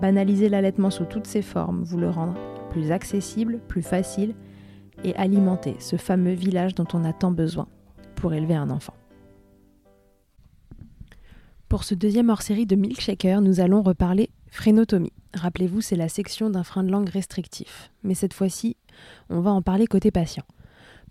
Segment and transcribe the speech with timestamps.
[0.00, 2.34] banaliser l'allaitement sous toutes ses formes, vous le rendre
[2.70, 4.34] plus accessible, plus facile
[5.04, 7.68] et alimenter ce fameux village dont on a tant besoin
[8.14, 8.94] pour élever un enfant.
[11.68, 15.12] Pour ce deuxième hors-série de Milkshaker, nous allons reparler phrénotomie.
[15.34, 17.90] Rappelez-vous, c'est la section d'un frein de langue restrictif.
[18.02, 18.76] Mais cette fois-ci,
[19.28, 20.44] on va en parler côté patient.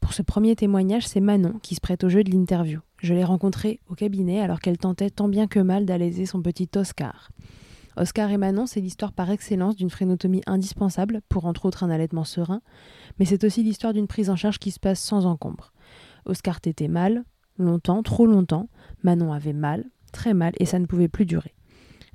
[0.02, 2.80] Pour ce premier témoignage, c'est Manon qui se prête au jeu de l'interview.
[2.98, 6.70] Je l'ai rencontrée au cabinet alors qu'elle tentait tant bien que mal d'alaiser son petit
[6.76, 7.30] Oscar.
[7.98, 12.24] Oscar et Manon, c'est l'histoire par excellence d'une phrénotomie indispensable pour entre autres un allaitement
[12.24, 12.62] serein,
[13.20, 15.74] mais c'est aussi l'histoire d'une prise en charge qui se passe sans encombre.
[16.26, 17.24] Oscar t'était mal,
[17.58, 18.70] longtemps, trop longtemps,
[19.04, 21.56] Manon avait mal, très mal, et ça ne pouvait plus durer.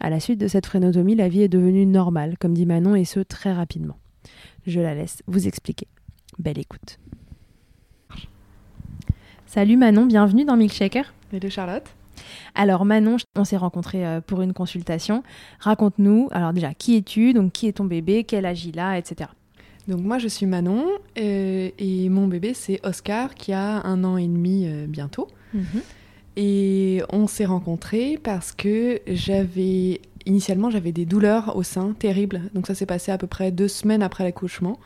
[0.00, 3.04] À la suite de cette phrénotomie, la vie est devenue normale, comme dit Manon, et
[3.04, 3.98] ce très rapidement.
[4.66, 5.88] Je la laisse vous expliquer.
[6.38, 6.98] Belle écoute.
[9.47, 11.12] Salut Manon, bienvenue dans Milkshaker.
[11.32, 11.88] Hello Charlotte.
[12.55, 15.22] Alors Manon, on s'est rencontrés euh, pour une consultation.
[15.60, 19.28] Raconte-nous, alors déjà, qui es-tu Donc qui est ton bébé Quel âge il a Etc.
[19.88, 20.87] Donc moi je suis Manon
[21.19, 25.28] euh, et mon bébé c'est Oscar qui a un an et demi euh, bientôt.
[25.55, 25.83] Mhm.
[26.37, 32.43] Et on s'est rencontrés parce que j'avais initialement j'avais des douleurs au sein terribles.
[32.54, 34.78] Donc ça s'est passé à peu près deux semaines après l'accouchement.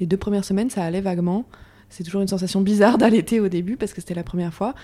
[0.00, 1.44] Les deux premières semaines ça allait vaguement.
[1.90, 4.74] C'est toujours une sensation bizarre d'allaiter au début parce que c'était la première fois.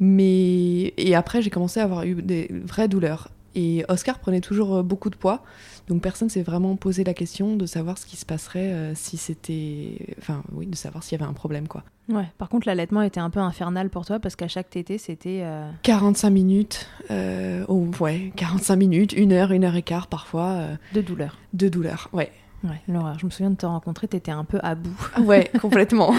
[0.00, 3.28] Mais et après j'ai commencé à avoir eu des vraies douleurs.
[3.54, 5.42] Et Oscar prenait toujours euh, beaucoup de poids,
[5.88, 9.16] donc personne s'est vraiment posé la question de savoir ce qui se passerait euh, si
[9.16, 11.82] c'était, enfin oui, de savoir s'il y avait un problème quoi.
[12.08, 12.26] Ouais.
[12.38, 15.40] Par contre, l'allaitement était un peu infernal pour toi parce qu'à chaque tété, c'était.
[15.42, 20.48] euh, 45 minutes, euh, oh, ouais, 45 minutes, une heure, une heure et quart parfois
[20.50, 21.36] euh, de douleur.
[21.54, 22.30] de douleur, ouais,
[22.64, 23.18] Ouais, l'horreur.
[23.18, 24.96] Je me souviens de te rencontrer, t'étais un peu à bout.
[25.20, 26.12] ouais, complètement.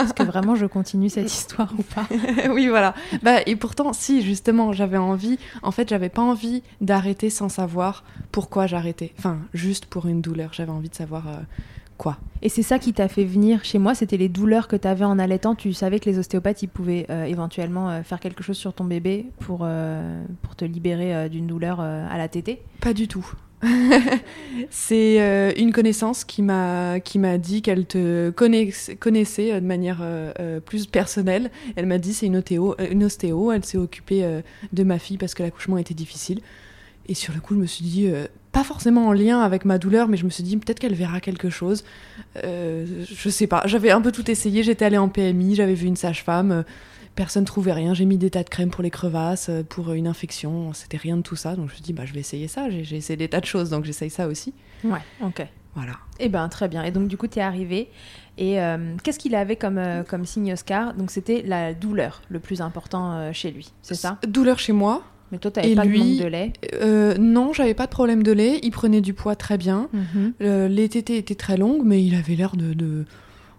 [0.00, 2.06] Est-ce que vraiment je continue cette histoire ou pas?
[2.50, 2.94] Oui, voilà.
[3.22, 8.04] Bah, et pourtant, si, justement, j'avais envie, en fait, j'avais pas envie d'arrêter sans savoir
[8.32, 9.12] pourquoi j'arrêtais.
[9.18, 10.52] Enfin, juste pour une douleur.
[10.52, 11.32] J'avais envie de savoir euh,
[11.98, 12.16] quoi.
[12.42, 15.04] Et c'est ça qui t'a fait venir chez moi, c'était les douleurs que tu avais
[15.04, 15.54] en allaitant.
[15.54, 18.84] Tu savais que les ostéopathes, ils pouvaient euh, éventuellement euh, faire quelque chose sur ton
[18.84, 19.66] bébé pour,
[20.42, 22.62] pour te libérer d'une douleur à la tétée?
[22.80, 23.26] Pas du tout.
[24.70, 29.98] c'est euh, une connaissance qui m'a qui m'a dit qu'elle te connaiss- connaissait de manière
[30.02, 31.50] euh, euh, plus personnelle.
[31.74, 32.42] Elle m'a dit c'est une
[32.90, 33.52] une ostéo.
[33.52, 34.42] Elle s'est occupée
[34.72, 36.40] de ma fille parce que l'accouchement était difficile.
[37.08, 38.10] Et sur le coup, je me suis dit
[38.52, 41.20] pas forcément en lien avec ma douleur, mais je me suis dit peut-être qu'elle verra
[41.20, 41.84] quelque chose.
[42.42, 43.62] Je sais pas.
[43.66, 44.62] J'avais un peu tout essayé.
[44.62, 46.64] J'étais allée en PMI, j'avais vu une sage-femme.
[47.16, 47.94] Euh, Personne trouvait rien.
[47.94, 50.72] J'ai mis des tas de crèmes pour les crevasses, euh, pour une infection.
[50.72, 51.56] C'était rien de tout ça.
[51.56, 52.68] Donc je me suis dit, bah, je vais essayer ça.
[52.70, 54.52] J'ai essayé des tas de choses, donc j'essaye ça aussi.
[54.84, 55.46] Ouais, ok.
[55.74, 55.92] Voilà.
[56.20, 56.82] Eh ben très bien.
[56.84, 57.88] Et donc du coup, tu es arrivé.
[58.38, 60.94] Et euh, qu'est-ce qu'il avait comme, euh, comme signe Oscar?
[60.94, 64.18] Donc c'était la douleur le plus important euh, chez lui, c'est ça?
[64.26, 65.02] Douleur chez moi.
[65.32, 66.52] Mais toi, tu Et pas lui- de manque de lait?
[66.74, 68.60] Euh, non, j'avais pas de problème de lait.
[68.62, 69.88] Il prenait du poids très bien.
[69.92, 70.32] Mhm.
[70.40, 73.04] Euh, les tétés étaient très longues, mais il avait l'air de, de-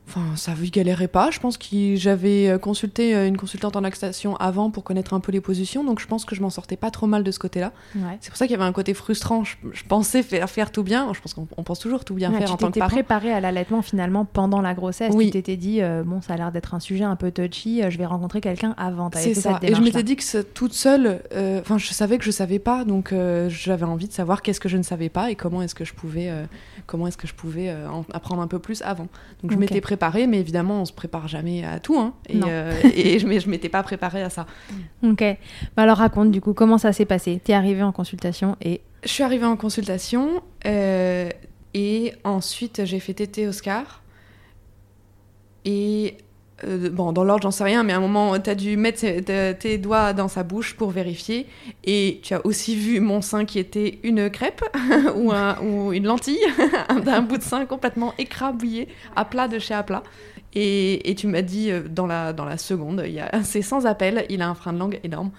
[0.08, 1.32] Enfin, ça ne galérait pas.
[1.32, 5.20] Je pense que j'avais euh, consulté euh, une consultante en lactation avant pour connaître un
[5.20, 7.40] peu les positions, donc je pense que je m'en sortais pas trop mal de ce
[7.40, 7.74] côté-là.
[7.96, 8.18] Ouais.
[8.22, 9.44] C'est pour ça qu'il y avait un côté frustrant.
[9.44, 11.12] Je, je pensais faire, faire tout bien.
[11.14, 12.80] Je pense qu'on on pense toujours tout bien Ouais, faire tu en tant que t'étais
[12.80, 12.90] parent.
[12.92, 15.14] préparé à l'allaitement finalement pendant la grossesse.
[15.14, 15.26] Oui.
[15.26, 17.98] Tu t'étais dit, euh, bon, ça a l'air d'être un sujet un peu touchy, je
[17.98, 19.10] vais rencontrer quelqu'un avant.
[19.14, 19.60] C'est ça.
[19.62, 22.60] cette Et je m'étais dit que toute seule, euh, enfin, je savais que je savais
[22.60, 25.62] pas, donc euh, j'avais envie de savoir qu'est-ce que je ne savais pas et comment
[25.62, 26.32] est-ce que je pouvais,
[26.88, 29.08] comment est-ce que je pouvais euh, en apprendre un peu plus avant.
[29.44, 32.14] Donc je m'étais préparée, mais évidemment, on se prépare jamais à tout, hein.
[32.28, 34.48] Et, euh, et je, mais je m'étais pas préparée à ça.
[35.04, 35.24] Ok.
[35.76, 37.40] Bah alors raconte du coup comment ça s'est passé?
[37.44, 41.30] T'es arrivé en consultation et Je suis arrivée en consultation euh,
[41.74, 44.02] et ensuite j'ai fait tété Oscar.
[45.66, 46.18] Et
[46.64, 49.06] euh, bon, dans l'ordre, j'en sais rien, mais à un moment, tu as dû mettre
[49.60, 51.46] tes doigts dans sa bouche pour vérifier.
[51.84, 54.64] Et tu as aussi vu mon sein qui était une crêpe
[55.16, 55.58] ou, un-
[55.92, 56.40] une lentille,
[57.06, 60.04] d'un bout de sein complètement écrabouillé, à plat de chez à plat.
[60.54, 63.04] Et, et tu m'as dit euh, dans la, dans la seconde,
[63.44, 65.32] c'est sans appel, il a un frein de langue énorme.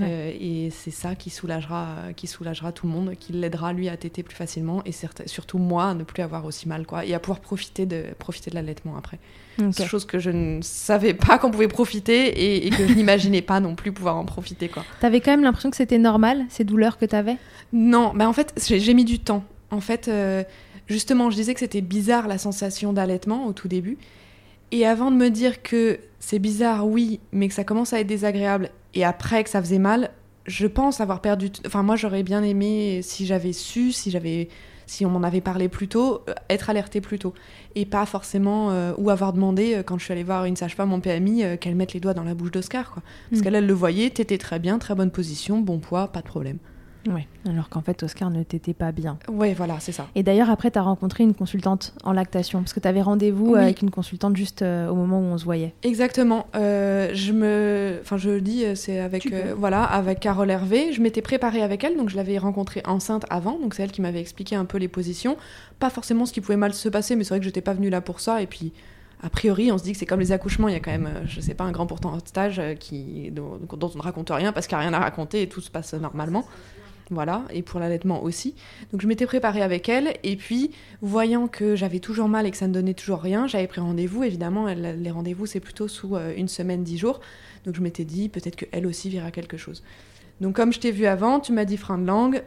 [0.00, 3.96] Euh, et c'est ça qui soulagera, qui soulagera tout le monde, qui l'aidera lui à
[3.96, 7.14] téter plus facilement et certes- surtout moi à ne plus avoir aussi mal quoi, et
[7.14, 9.18] à pouvoir profiter de, profiter de l'allaitement après.
[9.58, 9.68] Ok.
[9.72, 13.42] C'est chose que je ne savais pas qu'on pouvait profiter et, et que je n'imaginais
[13.42, 14.84] pas non plus pouvoir en profiter quoi.
[15.00, 17.36] t'avais quand même l'impression que c'était normal ces douleurs que t'avais?
[17.72, 19.42] Non, bah en fait j'ai j'ai mis du temps.
[19.70, 20.42] En fait, euh,
[20.88, 23.96] justement, je disais que c'était bizarre la sensation d'allaitement au tout début.
[24.72, 28.06] Et avant de me dire que c'est bizarre, oui, mais que ça commence à être
[28.06, 30.10] désagréable, et après que ça faisait mal,
[30.46, 31.50] je pense avoir perdu.
[31.66, 34.48] Enfin, moi, j'aurais bien aimé si j'avais su, si j'avais,
[34.86, 37.34] si on m'en avait parlé plus tôt, euh, être alertée plus tôt,
[37.74, 40.92] et pas forcément euh, ou avoir demandé euh, quand je suis allée voir une sage-femme
[40.92, 43.02] en PMI euh, qu'elle mette les doigts dans la bouche d'Oscar, quoi.
[43.30, 43.44] Parce Mm.
[43.44, 46.58] qu'elle, elle le voyait, t'étais très bien, très bonne position, bon poids, pas de problème.
[47.08, 47.26] Ouais.
[47.48, 49.18] Alors qu'en fait Oscar ne t'était pas bien.
[49.28, 50.06] Ouais, voilà, c'est ça.
[50.14, 53.58] Et d'ailleurs après t'as rencontré une consultante en lactation parce que t'avais rendez-vous Oui.
[53.60, 55.72] avec une consultante juste euh, au moment où on se voyait.
[55.82, 56.46] Exactement.
[56.54, 60.50] Euh, je me, enfin, je le dis, euh, c'est avec, Tu euh, voilà, avec Carole
[60.50, 60.92] Hervé.
[60.92, 64.02] Je m'étais préparée avec elle, donc je l'avais rencontrée enceinte avant, donc c'est elle qui
[64.02, 65.36] m'avait expliqué un peu les positions,
[65.78, 67.88] pas forcément ce qui pouvait mal se passer, mais c'est vrai que j'étais pas venue
[67.90, 68.42] là pour ça.
[68.42, 68.72] Et puis,
[69.22, 71.08] a priori, on se dit que c'est comme les accouchements, il y a quand même,
[71.26, 74.76] je sais pas, un grand pourcentage qui, dont, dont on ne raconte rien parce qu'il
[74.78, 76.44] n'y a rien à raconter et tout se passe normalement.
[77.12, 78.54] Voilà, et pour l'allaitement aussi.
[78.92, 80.70] Donc je m'étais préparée avec elle, et puis
[81.02, 84.22] voyant que j'avais toujours mal et que ça ne donnait toujours rien, j'avais pris rendez-vous.
[84.22, 87.20] Évidemment, elle- les rendez-vous, c'est plutôt sous euh, une semaine, dix jours.
[87.64, 89.82] Donc je m'étais dit, peut-être qu'elle aussi verra quelque chose.
[90.40, 92.42] Donc comme je t'ai vu avant, tu m'as dit frein de langue.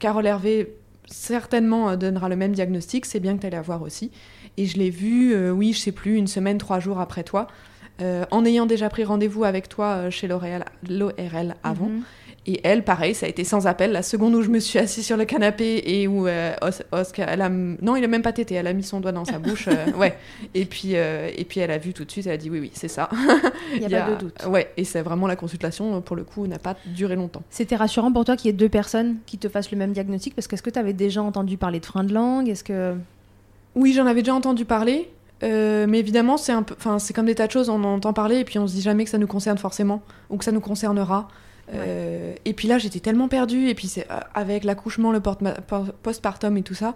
[0.00, 0.74] Carole Hervé
[1.06, 4.10] certainement euh, donnera le même diagnostic, c'est bien que tu allais avoir aussi.
[4.56, 7.46] Et je l'ai vu, euh, oui, je sais plus, une semaine, trois jours après toi,
[8.30, 11.88] en ayant déjà pris rendez-vous avec toi chez l'ORL l'ORL avant.
[11.88, 12.02] Mhm.
[12.50, 13.92] Et elle, pareil, ça a été sans appel.
[13.92, 17.28] La seconde où je me suis assise sur le canapé et où euh, Os- Oscar,
[17.28, 19.38] elle a, non, il a même pas tété, elle a mis son doigt dans sa
[19.38, 20.16] bouche, euh, ouais.
[20.54, 22.58] Et puis, euh, et puis elle a vu tout de suite, elle a dit oui,
[22.60, 23.10] oui, c'est ça.
[23.74, 24.46] Il n'y a, pas de doute.
[24.48, 27.42] Ouais, et c'est vraiment la consultation pour le coup n'a pas duré longtemps.
[27.50, 30.34] C'était rassurant pour toi qu'il y ait deux personnes qui te fassent le même diagnostic?
[30.34, 32.48] Parce qu'est-ce que tu avais déjà entendu parler de frein de langue?
[32.48, 32.94] Est-ce que
[33.74, 35.10] Oui, j'en avais déjà entendu parler.
[35.42, 37.94] euh, mais évidemment, c'est un peu, enfin, c'est comme des tas de choses, on en
[37.96, 40.00] entend parler et puis on se dit jamais que ça nous concerne forcément
[40.30, 41.28] ou que ça nous concernera.
[41.74, 46.56] Euh, et puis là, j'étais tellement perdue et puis c'est euh, avec l'accouchement, le postpartum
[46.56, 46.94] et tout ça.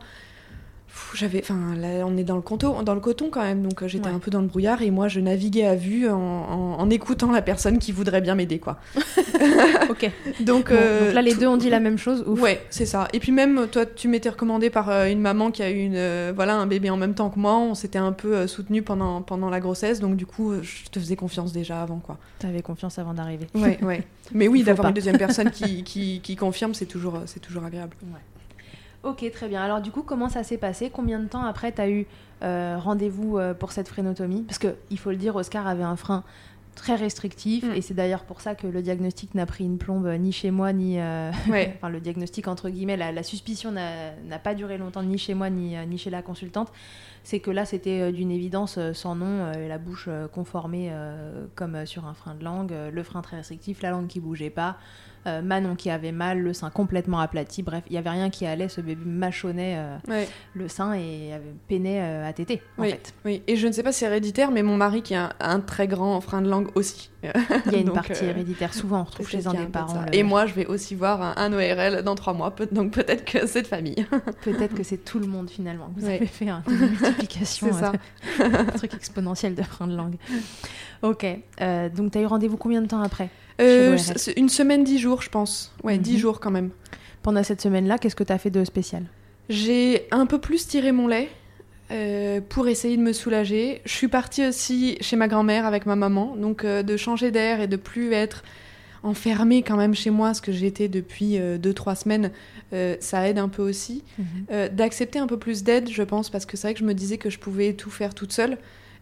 [1.15, 3.89] J'avais, enfin, là, on est dans le coton, dans le coton quand même, donc euh,
[3.89, 4.15] j'étais Ouais.
[4.15, 7.31] un peu dans le brouillard et moi, je naviguais à vue en, en- en écoutant
[7.33, 8.79] la personne qui voudrait bien m'aider, quoi.
[9.91, 10.11] Ok.
[10.41, 12.25] Donc, Bon, euh, donc là, les tout- deux ont dit la même chose.
[12.27, 12.41] Ouf.
[12.41, 13.09] Ouais, c'est ça.
[13.13, 15.97] Et puis même, toi, tu m'étais recommandé par euh, une maman qui a eu une,
[15.97, 17.59] euh, voilà, un bébé en même temps que moi.
[17.59, 21.17] On s'était un peu soutenu pendant, pendant la grossesse, donc du coup, je te faisais
[21.17, 22.17] confiance déjà avant, quoi.
[22.39, 23.47] T'avais confiance avant d'arriver.
[23.55, 24.03] Ouais, ouais.
[24.33, 27.95] Mais oui, d'avoir une deuxième personne qui, qui, qui confirme, c'est toujours, c'est toujours agréable.
[29.03, 29.63] Ok, très bien.
[29.63, 30.91] Alors du coup, comment ça s'est passé?
[30.91, 32.07] Combien de temps après tu as eu
[32.43, 34.43] euh, rendez-vous euh, pour cette frénotomie?
[34.43, 36.23] Parce qu'il faut le dire, Oscar avait un frein
[36.75, 37.73] très restrictif Mm.
[37.75, 40.51] et c'est d'ailleurs pour ça que le diagnostic n'a pris une plombe euh, ni chez
[40.51, 41.75] moi ni euh, Ouais.
[41.77, 45.51] enfin le diagnostic entre guillemets la, la suspicion n'a pas duré longtemps ni chez moi
[45.51, 46.73] ni, ni chez la consultante
[47.25, 52.07] c'est que là c'était d'une évidence sans nom euh, la bouche conformée euh, comme sur
[52.07, 54.79] un frein de langue le frein très restrictif la langue qui bougeait pas
[55.27, 58.45] euh, Manon qui avait mal le sein complètement aplati bref il y avait rien qui
[58.47, 60.29] allait ce bébé mâchonnait euh, Ouais.
[60.55, 61.31] le sein et
[61.69, 62.91] peinait euh, à téter en Oui.
[62.91, 65.27] fait Oui, et je ne sais pas si c'est héréditaire, mais mon mari qui a
[65.27, 67.11] un, un très grand frein de langue aussi.
[67.23, 70.05] il y a une Donc, partie héréditaire souvent on retrouve chez un des de parents
[70.13, 73.47] Et moi, je vais aussi voir un, un ORL dans trois mois, donc peut-être que
[73.47, 74.05] c'est de famille.
[74.43, 75.89] Peut-être que c'est tout le monde finalement.
[75.97, 76.17] Vous Ouais.
[76.17, 77.93] avez fait un- une multiplication, C'est ça.
[78.41, 80.17] un truc exponentiel de frein de langue.
[81.03, 81.27] Ok,
[81.61, 83.29] euh, donc tu as eu rendez-vous combien de temps après?
[83.61, 83.97] Euh,
[84.37, 85.73] une semaine, dix jours, je pense.
[85.85, 86.19] Ouais, dix Mhm.
[86.19, 86.71] jours quand même.
[87.23, 89.05] Pendant cette semaine-là, qu'est-ce que tu as fait de spécial?
[89.49, 91.29] J'ai un peu plus tiré mon lait
[91.91, 93.81] euh, pour essayer de me soulager.
[93.85, 97.61] Je suis partie aussi chez ma grand-mère avec ma maman, donc euh, de changer d'air
[97.61, 98.43] et de plus être
[99.05, 102.31] enfermée quand même chez moi, ce que j'étais depuis 2-3 semaines,
[103.01, 104.05] ça aide un peu aussi.
[104.53, 106.95] Euh, D'accepter un peu plus d'aide, je pense, parce que c'est vrai que je me
[106.95, 108.59] disais que je pouvais tout faire toute seule.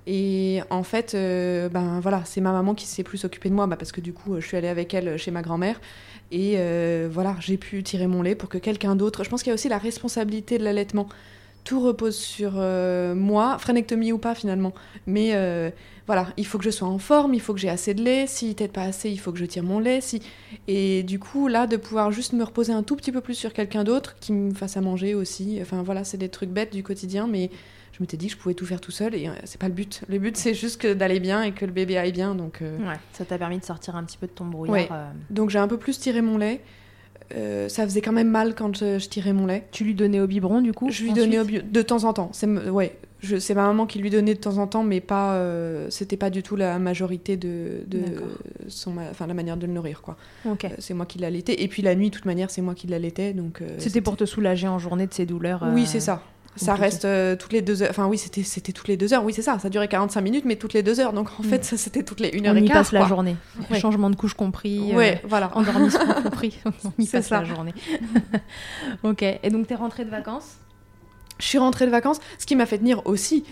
[0.06, 3.66] Et en fait, euh, ben voilà, c'est ma maman qui s'est plus occupée de moi,
[3.66, 5.80] bah, parce que du coup, je suis allée avec elle chez ma grand-mère.
[6.32, 9.24] Et euh, voilà, j'ai pu tirer mon lait pour que quelqu'un d'autre.
[9.24, 11.08] Je pense qu'il y a aussi la responsabilité de l'allaitement.
[11.64, 14.72] Tout repose sur euh, moi, phrénectomie ou pas finalement.
[15.06, 15.34] Mais
[16.06, 18.26] voilà, il faut que je sois en forme, il faut que j'ai assez de lait.
[18.26, 20.00] Si peut-être pas assez, il faut que je tire mon lait.
[20.00, 20.20] Si...
[20.66, 23.52] Et du coup, là, de pouvoir juste me reposer un tout petit peu plus sur
[23.52, 25.58] quelqu'un d'autre qui me fasse à manger aussi.
[25.60, 27.50] Enfin voilà, c'est des trucs bêtes du quotidien, mais
[28.00, 29.74] je m'étais dit que je pouvais tout faire tout seul et euh, c'est pas le
[29.74, 30.00] but.
[30.08, 32.34] Le but, c'est juste d'aller bien et que le bébé aille bien.
[32.34, 34.72] Donc, euh, Ouais, ça t'a permis de sortir un petit peu de ton brouillard.
[34.74, 34.88] Ouais.
[34.90, 35.10] euh.
[35.28, 36.62] donc j'ai un peu plus tiré mon lait.
[37.36, 39.66] Euh, ça faisait quand même mal quand je, je tirais mon lait.
[39.70, 42.12] Tu lui donnais au biberon du coup Je lui ensuite donnais au de temps en
[42.14, 42.30] temps.
[42.32, 42.96] C'est ouais,
[43.38, 45.34] c'est ma maman qui lui donnait de temps en temps, mais pas.
[45.34, 47.84] euh, c'était pas du tout la majorité de,
[48.68, 50.16] son, enfin la manière de le nourrir quoi.
[50.46, 51.62] Euh, C'est moi qui l'allaitais.
[51.62, 53.62] Et puis la nuit, de toute manière, c'est moi qui l'allaitais, donc.
[53.78, 55.64] C'était pour te soulager en journée de ces douleurs.
[55.72, 56.22] Oui, c'est ça.
[56.56, 57.90] Ça reste euh, toutes les deux heures.
[57.90, 59.24] Enfin oui, c'était c'était toutes les deux heures.
[59.24, 59.58] Oui, c'est ça.
[59.60, 61.12] Ça durait 45 minutes, mais toutes les deux heures.
[61.12, 61.46] Donc en Mm.
[61.46, 62.78] fait, ça c'était toutes les une heure On et y quart.
[62.78, 63.36] passe la journée.
[63.70, 63.78] Ouais.
[63.80, 64.92] Changement de couche compris.
[64.92, 65.50] euh, Ouais, voilà.
[65.56, 66.58] Endormissement compris.
[66.84, 67.40] On y passe ça.
[67.40, 67.72] la journée.
[69.02, 69.22] ok.
[69.22, 70.56] Et donc t'es rentrée de vacances?
[71.38, 72.18] Je suis rentrée de vacances.
[72.38, 73.44] Ce qui m'a fait tenir aussi,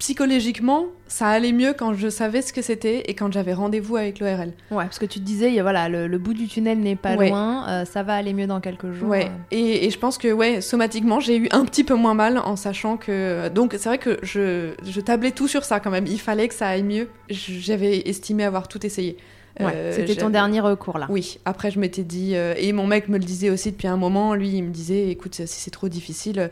[0.00, 4.18] psychologiquement, ça allait mieux quand je savais ce que c'était et quand j'avais rendez-vous avec
[4.18, 4.48] l'ORL.
[4.72, 7.28] Ouais, parce que tu te disais, voilà, le, le bout du tunnel n'est pas Ouais.
[7.28, 9.08] loin, euh, ça va aller mieux dans quelques jours.
[9.10, 9.30] Ouais.
[9.52, 12.56] Et, et je pense que ouais, somatiquement, j'ai eu un petit peu moins mal en
[12.56, 13.48] sachant que.
[13.50, 16.06] Donc c'est vrai que je, je tablais tout sur ça quand même.
[16.06, 17.08] Il fallait que ça aille mieux.
[17.28, 19.16] J'avais estimé avoir tout essayé.
[19.58, 21.06] Ouais, Euh, C'était ton dernier recours là.
[21.10, 23.96] Oui, après je m'étais dit, euh, et mon mec me le disait aussi depuis un
[23.98, 26.50] moment, lui il me disait, écoute, si c'est trop difficile,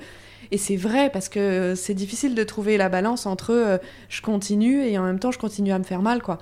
[0.51, 3.79] et c'est vrai parce que c'est difficile de trouver la balance entre euh,
[4.09, 6.39] je continue et en même temps je continue à me faire mal, quoi.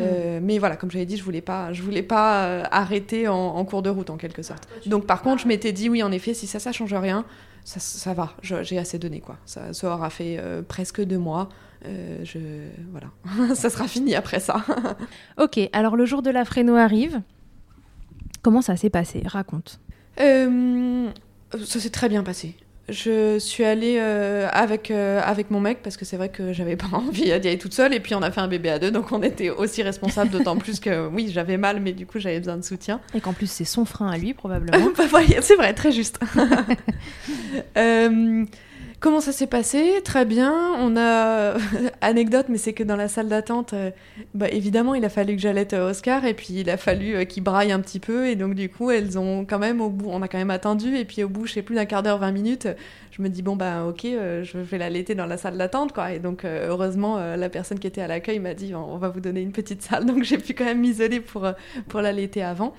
[0.00, 3.34] Euh, mais voilà, comme j'avais dit, je voulais pas, je voulais pas euh, arrêter en,
[3.34, 4.68] en cours de route en quelque sorte.
[4.86, 7.24] Donc par contre, je m'étais dit, oui, en effet, si ça, ça change rien,
[7.64, 9.36] ça, ça va, j'ai assez donné, quoi.
[9.44, 11.48] Ça, ça aura fait euh, presque deux mois.
[11.84, 12.38] Euh, je,
[12.90, 14.64] voilà, ça sera fini après ça.
[15.38, 17.20] Ok, alors le jour de la fréno arrive.
[18.42, 19.22] Comment ça s'est passé?
[19.26, 19.80] Raconte.
[20.20, 21.08] Euh,
[21.64, 22.54] ça s'est très bien passé.
[22.88, 26.76] Je suis allée euh, avec, euh, avec mon mec parce que c'est vrai que j'avais
[26.76, 28.90] pas envie d'y aller toute seule et puis on a fait un bébé à deux
[28.90, 32.38] donc on était aussi responsables d'autant plus que oui j'avais mal mais du coup j'avais
[32.38, 33.00] besoin de soutien.
[33.14, 34.88] Et qu'en plus c'est son frein à lui probablement.
[35.12, 36.18] Bah, c'est vrai, très juste.
[39.00, 40.00] Comment ça s'est passé?
[40.04, 40.52] Très bien.
[40.76, 41.54] On a
[42.00, 43.92] anecdote, mais c'est que dans la salle d'attente, euh,
[44.34, 47.24] bah, évidemment, il a fallu que j'allaite euh, Oscar et puis il a fallu euh,
[47.24, 50.08] qu'il braille un petit peu et donc du coup, elles ont quand même au bout,
[50.10, 52.18] on a quand même attendu et puis au bout, je sais plus d'un quart d'heure,
[52.18, 52.66] 20 minutes,
[53.12, 56.12] je me dis bon bah ok, je vais l'allaiter dans la salle d'attente quoi.
[56.12, 59.42] Et donc heureusement, la personne qui était à l'accueil m'a dit on va vous donner
[59.42, 61.46] une petite salle, donc j'ai pu quand même m'isoler pour
[61.88, 62.74] pour l'allaiter avant.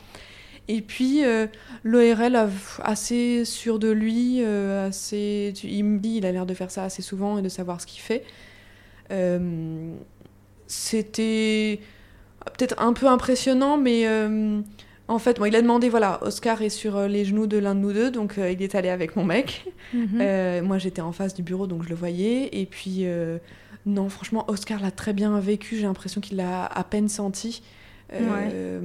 [0.69, 1.47] Et puis euh,
[1.83, 2.37] l'ORL
[2.83, 6.83] assez sûr de lui, euh, assez, il me dit il a l'air de faire ça
[6.83, 8.23] assez souvent et de savoir ce qu'il fait.
[9.11, 9.91] Euh,
[10.67, 11.79] C'était
[12.57, 14.61] peut-être un peu impressionnant, mais euh,
[15.07, 17.79] en fait, bon, il a demandé voilà, Oscar est sur les genoux de l'un de
[17.79, 19.65] nous deux, donc il est allé avec mon mec.
[19.95, 20.61] Mhm.
[20.61, 22.49] Moi, j'étais en face du bureau, donc je le voyais.
[22.55, 23.07] Et puis,
[23.87, 25.77] non, franchement, Oscar l'a très bien vécu.
[25.77, 27.63] J'ai l'impression qu'il l'a à peine senti.
[28.13, 28.81] Euh,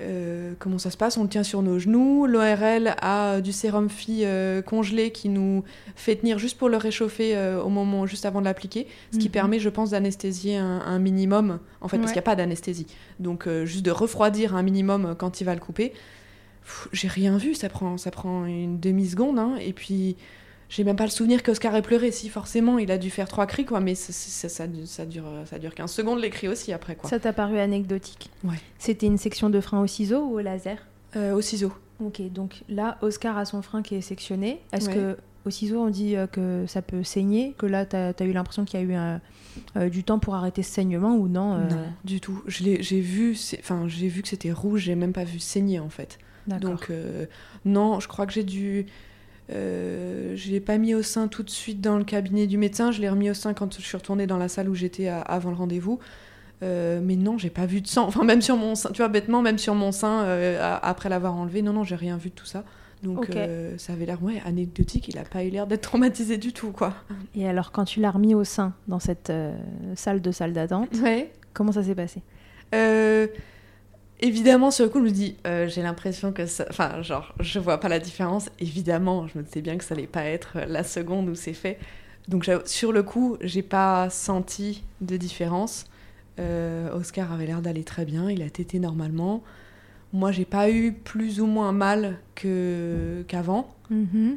[0.00, 1.16] euh, comment ça se passe?
[1.16, 2.26] On le tient sur nos genoux.
[2.26, 5.62] L'ORL a du sérum phi euh, congelé qui nous
[5.96, 9.26] fait tenir juste pour le réchauffer euh, au moment juste avant de l'appliquer, ce qui
[9.26, 9.32] Mhm.
[9.32, 12.86] permet, je pense, d'anesthésier un, un minimum, en fait, parce qu'il n'y a pas d'anesthésie.
[13.18, 15.92] Donc, euh, juste de refroidir un minimum quand il va le couper.
[16.92, 20.16] j'ai rien vu, ça prend, ça prend une demi-seconde, hein, et puis
[20.70, 22.10] j'ai même pas le souvenir qu'Oscar ait pleuré.
[22.12, 25.24] Si, forcément, il a dû faire trois cris, quoi, mais ça, ça, ça, ça dure,
[25.44, 27.10] ça dure 15 secondes, les cris aussi, après, quoi.
[27.10, 28.56] Ça t'a paru anecdotique Ouais.
[28.78, 30.78] C'était une section de frein au ciseau ou au laser?
[31.16, 31.72] Euh, au ciseau.
[32.02, 34.60] Ok, donc là, Oscar a son frein qui est sectionné.
[34.72, 34.94] Est-ce Ouais.
[34.94, 37.54] que au ciseau, on dit euh, que ça peut saigner?
[37.58, 39.20] Que là, t'as as eu l'impression qu'il y a eu un-
[39.76, 42.42] euh, du temps pour arrêter ce saignement ou non, euh, Non, du tout.
[42.46, 46.18] J'ai vu, enfin, vu que c'était rouge, j'ai même pas vu saigner, en fait.
[46.46, 46.70] D'accord.
[46.70, 47.26] Donc, euh,
[47.64, 48.86] non, je crois que j'ai dû.
[49.52, 52.90] Euh, je l'ai pas mis au sein tout de suite dans le cabinet du médecin,
[52.92, 55.20] je l'ai remis au sein quand je suis retournée dans la salle où j'étais à-
[55.20, 55.98] avant le rendez-vous.
[56.62, 58.04] Euh, mais non, j'ai pas vu de sang.
[58.08, 61.34] Enfin, même sur mon sein, tu vois, bêtement, même sur mon sein, euh, après l'avoir
[61.34, 62.64] enlevé, non, non, j'ai rien vu de tout ça.
[63.02, 65.08] Donc, euh, ça avait l'air, ouais, anecdotique.
[65.08, 66.92] Il a pas eu l'air d'être traumatisé du tout, quoi.
[67.34, 69.56] Et alors, quand tu l'as remis au sein dans cette euh,
[69.96, 71.32] salle de salle d'attente, Ouais.
[71.54, 72.20] comment ça s'est passé?
[72.74, 73.26] Euh,
[74.20, 76.66] évidemment, sur le coup, je me dis, euh, j'ai l'impression que ça.
[76.70, 78.50] Enfin, genre, je vois pas la différence.
[78.58, 81.78] Évidemment, je me disais bien que ça allait pas être la seconde où c'est fait.
[82.28, 85.86] Donc, sur le coup, j'ai pas senti de différence.
[86.38, 89.42] Euh, Oscar avait l'air d'aller très bien, il a tété normalement.
[90.12, 93.68] Moi, j'ai pas eu plus ou moins mal que qu'avant.
[93.90, 94.36] Mhm.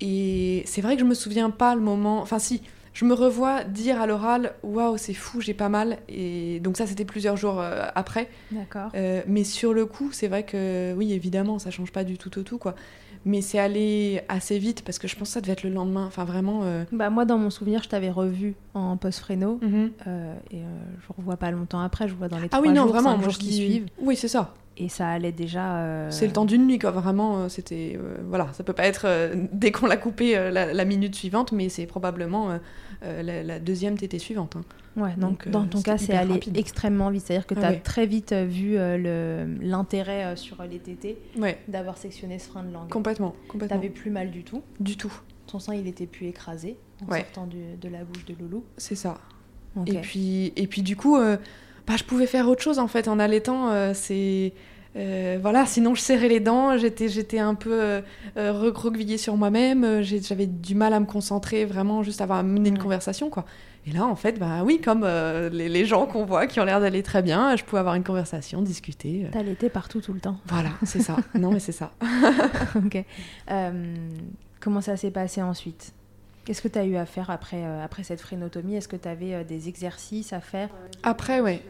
[0.00, 2.20] Et c'est vrai que je me souviens pas le moment.
[2.20, 2.62] Enfin, si,
[2.98, 5.98] je me revois dire à l'oral Waouh, c'est fou, j'ai pas mal.
[6.08, 8.28] Et donc, ça, c'était plusieurs jours euh, après.
[8.50, 8.90] D'accord.
[8.96, 12.36] Euh, mais sur le coup, c'est vrai que oui, évidemment, ça change pas du tout
[12.38, 12.74] au tout, quoi.
[13.24, 16.06] Mais c'est allé assez vite parce que je pense que ça devait être le lendemain.
[16.06, 16.62] Enfin, vraiment.
[16.64, 19.58] euh, Bah, moi, dans mon souvenir, je t'avais revu en post-fréno.
[19.62, 19.90] mhm.
[20.08, 20.60] euh, et euh,
[21.00, 23.24] je revois pas longtemps après, je vois dans les Ah oui, non, jours, vraiment, moi
[23.28, 23.86] jours qui suivent.
[24.00, 24.54] Oui, c'est ça.
[24.80, 25.78] Et ça allait déjà.
[25.78, 26.92] euh, C'est le temps d'une nuit, quoi.
[26.92, 27.98] Vraiment, c'était.
[28.00, 31.50] euh, voilà, ça peut pas être euh, dès qu'on l'a coupé la, la minute suivante,
[31.50, 32.58] mais c'est probablement
[33.02, 34.56] euh, euh, la, la deuxième tétée suivante.
[34.56, 34.62] hein.
[34.96, 36.56] Ouais, donc, Donc, dans euh, ton cas, c'est rapide.
[36.56, 37.22] extrêmement vite.
[37.26, 37.80] C'est-à-dire que tu Ah as ouais.
[37.80, 40.80] très vite euh, vu euh, le- l'intérêt euh, sur les
[41.38, 42.88] Ouais, d'avoir sectionné ce frein de langue.
[42.88, 43.34] complètement.
[43.48, 43.76] complètement.
[43.76, 44.62] T'avais plus mal du tout.
[44.80, 45.12] Du tout.
[45.46, 46.76] Ton sein, il était plus écrasé
[47.06, 47.20] en Ouais.
[47.20, 48.64] sortant du- de la bouche de Loulou.
[48.76, 49.18] C'est ça.
[49.86, 51.36] Et puis, et puis du coup, euh,
[51.86, 53.70] bah, je pouvais faire autre chose en fait en allaitant.
[53.70, 54.52] euh, c'est
[54.98, 58.00] euh, voilà, sinon je serrais les dents, j'étais j'étais un peu euh,
[58.36, 62.70] euh, recroquevillée sur moi-même, euh, j'avais du mal à me concentrer vraiment juste à mener
[62.70, 63.44] une conversation quoi.
[63.86, 66.64] Et là en fait, bah oui, comme euh, les, les gens qu'on voit qui ont
[66.64, 69.24] l'air d'aller très bien, je pouvais avoir une conversation, discuter.
[69.24, 69.30] euh.
[69.30, 70.36] T'allaitais partout tout le temps.
[70.46, 71.16] Voilà, c'est ça.
[71.34, 71.92] non mais c'est ça.
[72.76, 73.04] ok.
[74.60, 75.92] Comment ça s'est passé ensuite?
[76.44, 79.44] Qu'est-ce que tu as eu à faire après, après cette frénotomie Est-ce que tu avais
[79.44, 80.70] des exercices à faire?
[81.02, 81.62] Après, ouais.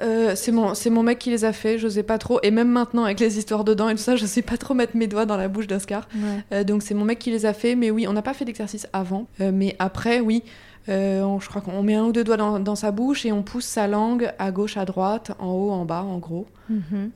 [0.00, 2.38] Euh, c'est mon, c'est mon mec qui les a fait, je sais pas trop.
[2.42, 4.72] Et même maintenant, avec les histoires de dents et tout ça, je sais pas trop
[4.74, 6.08] mettre mes doigts dans la bouche d'Oscar.
[6.14, 6.20] Ouais.
[6.52, 8.44] Euh, donc c'est mon mec qui les a fait, mais oui, on n'a pas fait
[8.44, 9.26] d'exercice avant.
[9.40, 10.42] Euh, mais après, oui,
[10.88, 13.42] on- je crois qu'on met un ou deux doigts dans, dans sa bouche et on
[13.44, 16.46] pousse sa langue à gauche, à droite, en haut, en bas, en gros.
[16.68, 17.10] Mhm.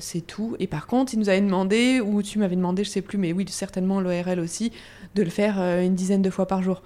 [0.00, 0.56] C'est tout.
[0.60, 3.32] Et par contre, il nous avait demandé, ou tu m'avais demandé, je sais plus, mais
[3.32, 4.72] oui, certainement l'ORL aussi,
[5.14, 6.82] de le faire une dizaine de fois par jour.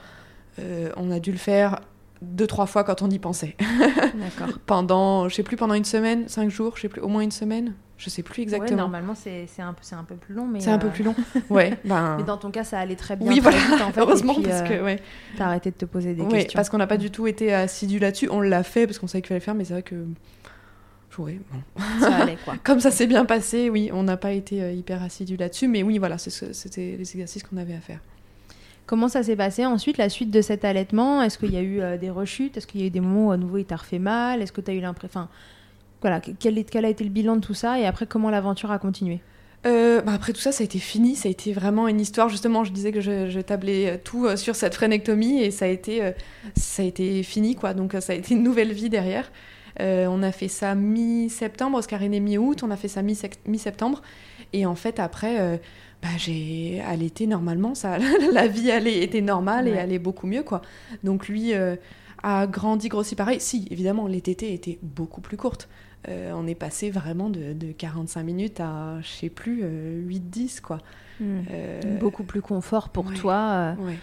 [0.96, 1.80] On a dû le faire
[2.22, 3.57] deux, trois fois quand on y pensait.
[4.14, 4.57] D'accord.
[4.66, 7.31] pendant, je sais plus, pendant une semaine, cinq jours, je sais plus, au moins une
[7.31, 8.83] semaine, je sais plus Ouais, exactement.
[8.83, 10.46] normalement, c'est un, un peu plus long.
[10.46, 11.14] mais c'est un peu euh, plus long.
[11.48, 12.16] Ouais, ben.
[12.18, 13.29] Mais dans ton cas, ça allait très bien.
[13.29, 15.00] Oui, voilà, vite, en fait, heureusement, puis, parce euh, que, ouais.
[15.37, 16.57] T'as arrêté de te poser des Ouais, questions.
[16.57, 18.29] parce qu'on n'a pas du tout été assidus là-dessus.
[18.31, 20.07] On l'a fait parce qu'on savait qu'il fallait le faire, mais c'est vrai que.
[21.18, 21.83] Ouais, bon.
[22.00, 22.57] Ça allait, quoi.
[22.62, 25.83] Comme ça s'est bien passé, oui, on n'a pas été euh, hyper assidus là-dessus, mais
[25.83, 28.00] oui, voilà, c'était les exercices qu'on avait à faire.
[28.87, 31.20] Comment ça s'est passé ensuite, la suite de cet allaitement?
[31.20, 32.57] Est-ce qu'il y a eu euh, des rechutes?
[32.57, 34.42] Est-ce qu'il y a eu des moments où à nouveau il t'a refait mal?
[34.42, 35.27] Est-ce que tu as eu l'impression.
[36.03, 37.81] Voilà, quel, a été le bilan de tout ça?
[37.81, 39.20] Et après comment l'aventure a continué?
[39.66, 41.16] Euh, bah après tout ça, ça a été fini.
[41.16, 42.29] Ça a été vraiment une histoire.
[42.29, 46.12] Justement, je disais que je, tablais euh, tout sur cette frénectomie et ça a été,
[46.55, 47.75] ça a été fini, quoi.
[47.75, 49.33] Donc ça a été une nouvelle vie derrière.
[49.81, 52.62] On a fait ça mi-septembre, Oscar est né mi-août.
[52.62, 54.01] On a fait ça mi-septembre.
[54.53, 55.61] Et en fait, après,
[56.06, 57.74] bah, j'ai allaité normalement.
[57.74, 57.98] Ça,
[58.32, 59.78] la vie allait, était normale et Ouais.
[59.78, 60.62] allait beaucoup mieux, quoi.
[61.04, 61.76] Donc lui euh,
[62.22, 63.40] a grandi, grossi pareil.
[63.40, 65.68] Si, évidemment, les tétés étaient beaucoup plus courtes.
[66.08, 70.60] Euh, on est passé vraiment de, de 45 minutes à, je sais plus, euh, 8-10,
[70.60, 70.78] quoi.
[71.20, 73.14] Euh, Beaucoup plus confort pour ouais.
[73.14, 73.34] toi.
[73.34, 73.96] euh, Ouais.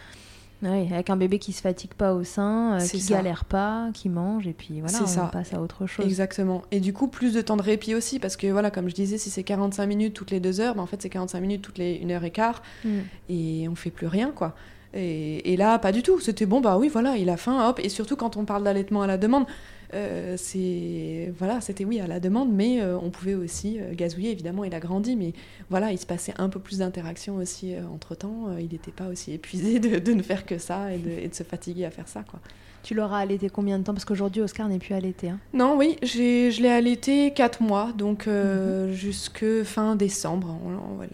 [0.64, 3.16] Ouais, avec un bébé qui se fatigue pas au sein, euh, qui ça.
[3.16, 5.30] galère pas, qui mange, et puis voilà, on ça.
[5.32, 6.06] passe à autre chose.
[6.06, 6.64] Exactement.
[6.72, 9.18] Et du coup, plus de temps de répit aussi, parce que voilà, comme je disais,
[9.18, 11.78] si c'est 45 minutes toutes les deux heures, ben, en fait, c'est 45 minutes toutes
[11.78, 12.90] les une heure et quart, Mm.
[13.30, 14.56] et on fait plus rien, quoi.
[14.96, 16.20] Et, et là, pas du tout.
[16.20, 17.80] C'était bon, bah oui, voilà, il a faim, hop.
[17.84, 19.46] Et surtout quand on parle d'allaitement à la demande,
[19.94, 24.32] euh, c'est voilà, c'était oui à la demande, mais euh, on pouvait aussi euh, gazouiller.
[24.32, 25.34] Évidemment, il a grandi, mais
[25.70, 28.58] voilà, il se passait un peu plus d'interaction aussi entre temps.
[28.58, 31.36] il n'était pas aussi épuisé de, de ne faire que ça et de, et de
[31.36, 32.40] se fatiguer à faire ça, quoi.
[32.84, 33.94] Tu l'auras allaité combien de temps?
[33.94, 35.30] Parce qu'aujourd'hui, Oscar n'est plus allaité.
[35.30, 35.40] Hein.
[35.54, 40.60] Non, oui, j'ai, je l'ai allaité 4 mois, donc euh, jusque fin décembre.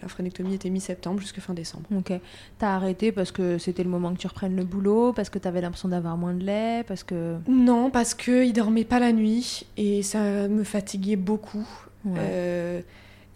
[0.02, 1.84] La phrénectomie était mi-septembre, jusque fin décembre.
[1.96, 2.12] Ok.
[2.58, 5.60] T'as arrêté parce que c'était le moment que tu reprennes le boulot, parce que t'avais
[5.60, 7.36] l'impression d'avoir moins de lait, parce que.
[7.48, 11.66] Non, parce qu'il dormait pas la nuit et ça me fatiguait beaucoup.
[12.04, 12.18] Ouais.
[12.18, 12.80] Euh,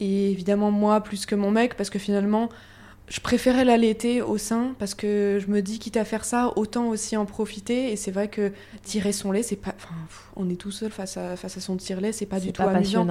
[0.01, 2.49] et évidemment, moi, plus que mon mec, parce que finalement,
[3.08, 6.88] je préférais l'allaiter au sein, parce que je me dis, quitte à faire ça, autant
[6.88, 7.92] aussi en profiter.
[7.92, 9.74] Et c'est vrai que tirer son lait, c'est pas.
[9.76, 9.94] Enfin,
[10.36, 13.06] on est tout seul face à, face à son tire-lait, c'est pas du tout amusant.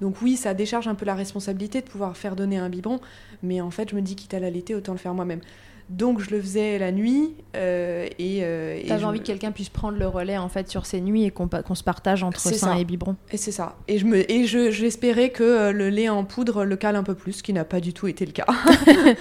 [0.00, 3.00] Donc oui, ça décharge un peu la responsabilité de pouvoir faire donner un biberon,
[3.42, 5.40] mais en fait, je me dis quitte à l'allaiter, autant le faire moi-même.
[5.88, 9.70] Donc je le faisais la nuit euh, et, euh, T'avais envie me- que quelqu'un puisse
[9.70, 12.78] prendre le relais en fait sur ces nuits et qu'on se partage entre sein ça.
[12.78, 13.16] et biberon.
[13.32, 13.74] Et c'est ça.
[13.88, 17.02] Et je me et je j'espérais que euh, le lait en poudre le cale un
[17.02, 18.44] peu plus, ce qui n'a pas du tout été le cas.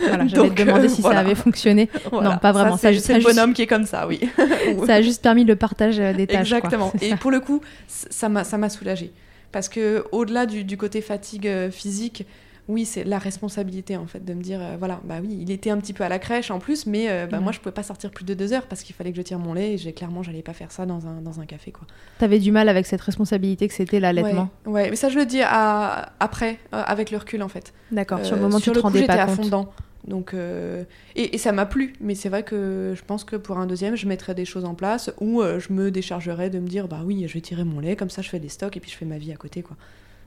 [0.08, 1.18] Voilà, te demander euh, si voilà.
[1.18, 1.90] ça avait fonctionné.
[2.12, 2.32] Voilà.
[2.32, 2.76] Non, pas vraiment.
[2.76, 4.20] Ça, c'est le juste- bonhomme qui est comme ça, oui.
[4.86, 6.40] Ça a juste permis le partage euh, des tâches.
[6.52, 6.92] Exactement.
[7.02, 7.18] Et ça.
[7.18, 9.14] pour le coup, ça m'a ça m'a soulagée
[9.54, 12.26] parce que au-delà du, du côté fatigue physique,
[12.68, 15.70] oui, c'est la responsabilité en fait de me dire euh, voilà, bah oui, il était
[15.70, 17.44] un petit peu à la crèche en plus, mais euh, bah, Mhm.
[17.44, 19.40] moi je pouvais pas sortir plus de deux heures parce qu'il fallait que je tire
[19.40, 21.88] mon lait et j'ai clairement j'allais pas faire ça dans un dans un café quoi.
[22.20, 24.50] T'avais du mal avec cette responsabilité que c'était l'allaitement?
[24.66, 27.74] Ouais, ouais, mais ça je le dis à- après euh, avec le recul en fait.
[27.92, 28.24] D'accord.
[28.26, 29.36] Sur le moment, tu sur te le coup, rendais j'étais pas à compte.
[29.38, 29.72] fond dedans.
[30.06, 30.86] Donc, euh,
[31.18, 33.96] et, et ça m'a plu, mais c'est vrai que je pense que pour un deuxième,
[33.98, 37.02] je mettrais des choses en place où euh, je me déchargerais de me dire, bah
[37.04, 38.96] oui, je vais tirer mon lait, comme ça je fais des stocks et puis je
[38.96, 39.76] fais ma vie à côté, quoi.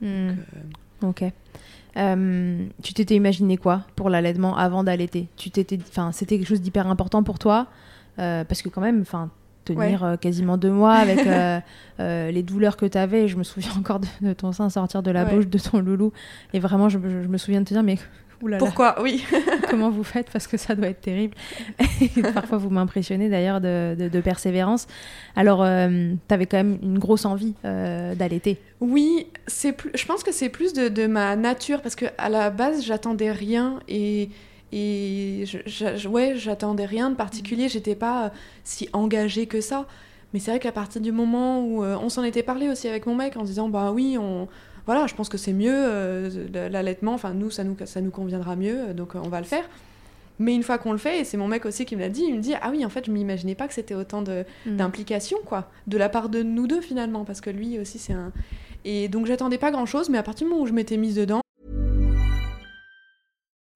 [0.01, 0.27] Hmm.
[0.27, 1.23] Donc, euh, Ok.
[1.97, 5.27] Euh, tu t'étais imaginé quoi pour l'allaitement avant d'allaiter?
[5.35, 7.67] Tu t'étais, enfin, c'était quelque chose d'hyper important pour toi
[8.19, 9.29] Euh, parce que quand même, enfin,
[9.65, 11.19] tenir euh, quasiment deux mois avec
[11.99, 13.27] les douleurs que tu avais.
[13.27, 15.35] Je me souviens encore de, de ton sein sortir de la Ouais.
[15.35, 16.11] bouche de ton loulou.
[16.53, 17.97] Et vraiment, je, je- je me souviens de te dire, mais
[18.41, 19.01] oulala, Pourquoi?
[19.01, 19.23] Oui.
[19.69, 20.29] comment vous faites?
[20.31, 21.35] Parce que ça doit être terrible.
[22.33, 24.87] Parfois, vous m'impressionnez d'ailleurs de, de- de persévérance.
[25.35, 28.57] Alors, tu avais quand même une grosse envie euh, d'allaiter.
[28.79, 29.91] Oui, c'est plus.
[29.95, 33.31] Je pense que c'est plus de, de ma nature parce que à la base, j'attendais
[33.31, 34.29] rien et
[34.73, 35.57] et je,
[35.97, 37.67] je- ouais, j'attendais rien de particulier.
[37.69, 38.29] J'étais pas euh,
[38.63, 39.85] si engagée que ça.
[40.33, 43.05] Mais c'est vrai qu'à partir du moment où euh, on s'en était parlé aussi avec
[43.05, 44.47] mon mec en disant bah oui, on
[44.85, 47.13] voilà, je pense que c'est mieux euh, l'allaitement.
[47.13, 49.63] Enfin nous, ça nous ça nous conviendra mieux, donc euh, on va le faire.
[50.39, 52.23] Mais une fois qu'on le fait, et c'est mon mec aussi qui me l'a dit,
[52.27, 55.37] il me dit ah oui en fait je m'imaginais pas que c'était autant de d'implication
[55.45, 58.31] quoi, de la part de nous deux finalement, parce que lui aussi c'est un
[58.83, 61.15] et donc j'attendais pas grand chose, mais à partir du moment où je m'étais mise
[61.15, 61.41] dedans,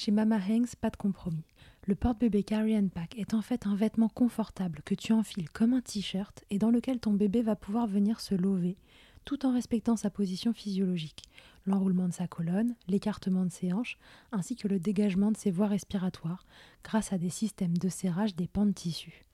[0.00, 1.42] Chez Mama Hanks, pas de compromis.
[1.84, 5.72] Le porte-bébé Carry and Pack est en fait un vêtement confortable que tu enfiles comme
[5.72, 8.76] un t-shirt et dans lequel ton bébé va pouvoir venir se lever
[9.24, 11.24] tout en respectant sa position physiologique,
[11.66, 13.98] l'enroulement de sa colonne, l'écartement de ses hanches,
[14.30, 16.46] ainsi que le dégagement de ses voies respiratoires
[16.84, 19.26] grâce à des systèmes de serrage des pans de tissu.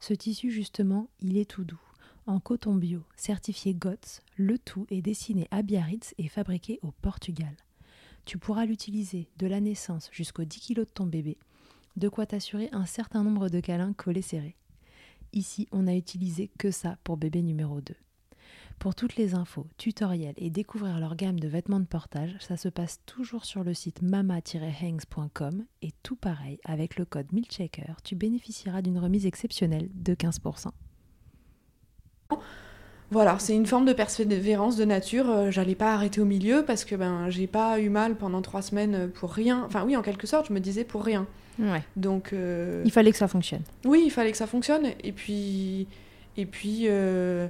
[0.00, 1.80] Ce tissu, justement, il est tout doux.
[2.26, 7.56] En coton bio, certifié GOTS, le tout est dessiné à Biarritz et fabriqué au Portugal.
[8.24, 11.36] Tu pourras l'utiliser de la naissance jusqu'aux 10 kg de ton bébé,
[11.96, 14.56] de quoi t'assurer un certain nombre de câlins collés serrés.
[15.32, 17.94] Ici, on n'a utilisé que ça pour bébé numéro 2.
[18.78, 22.68] Pour toutes les infos, tutoriels et découvrir leur gamme de vêtements de portage, ça se
[22.68, 28.82] passe toujours sur le site mama-hangs.com et tout pareil, avec le code MILCHECKER, tu bénéficieras
[28.82, 30.70] d'une remise exceptionnelle de 15%.
[33.10, 35.30] Voilà, c'est une forme de persévérance de nature.
[35.30, 38.62] Euh, J'allais pas arrêter au milieu parce que ben j'ai pas eu mal pendant trois
[38.62, 39.62] semaines pour rien.
[39.66, 41.26] Enfin oui, en quelque sorte, je me disais pour rien.
[41.58, 41.82] Ouais.
[41.96, 43.62] Donc euh, Il fallait que ça fonctionne.
[43.84, 44.86] Oui, il fallait que ça fonctionne.
[45.04, 45.86] Et puis,
[46.36, 47.46] et puis euh,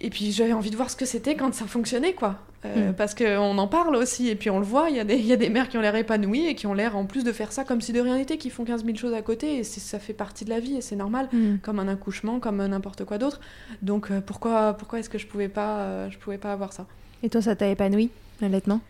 [0.00, 2.36] et puis j'avais envie de voir ce que c'était quand ça fonctionnait, quoi.
[2.66, 2.94] Euh, Mm.
[2.94, 5.32] Parce qu'on en parle aussi, et puis on le voit, il y, a des- y
[5.32, 7.52] a des mères qui ont l'air épanouies et qui ont l'air en plus de faire
[7.52, 9.98] ça comme si de rien n'était, qui font 15 000 choses à côté, et ça
[9.98, 11.56] fait partie de la vie, et c'est normal, Mm.
[11.62, 13.40] comme un accouchement, comme n'importe quoi d'autre.
[13.80, 16.86] Donc euh, pourquoi, pourquoi est-ce que je pouvais pas, euh, je pouvais pas avoir ça?
[17.22, 18.10] Et toi, ça t'a épanoui,
[18.42, 18.80] l'allaitement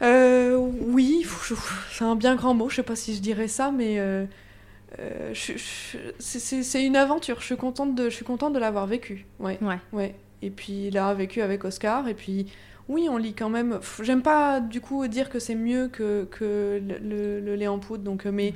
[0.00, 1.26] Euh, oui,
[1.90, 3.98] c'est un bien grand mot, je sais pas si je dirais ça, mais
[5.34, 9.26] c'est- une aventure, je suis contente de, je suis contente de l'avoir vécu.
[9.40, 9.78] Ouais, Ouais.
[9.92, 10.14] ouais.
[10.42, 12.46] Et puis l'avoir vécu avec Oscar, et puis
[12.88, 13.80] oui, on lit quand même.
[14.02, 17.78] J'aime pas du coup dire que c'est mieux que, que le, le- le lait en
[17.78, 18.54] poudre, donc euh, mais.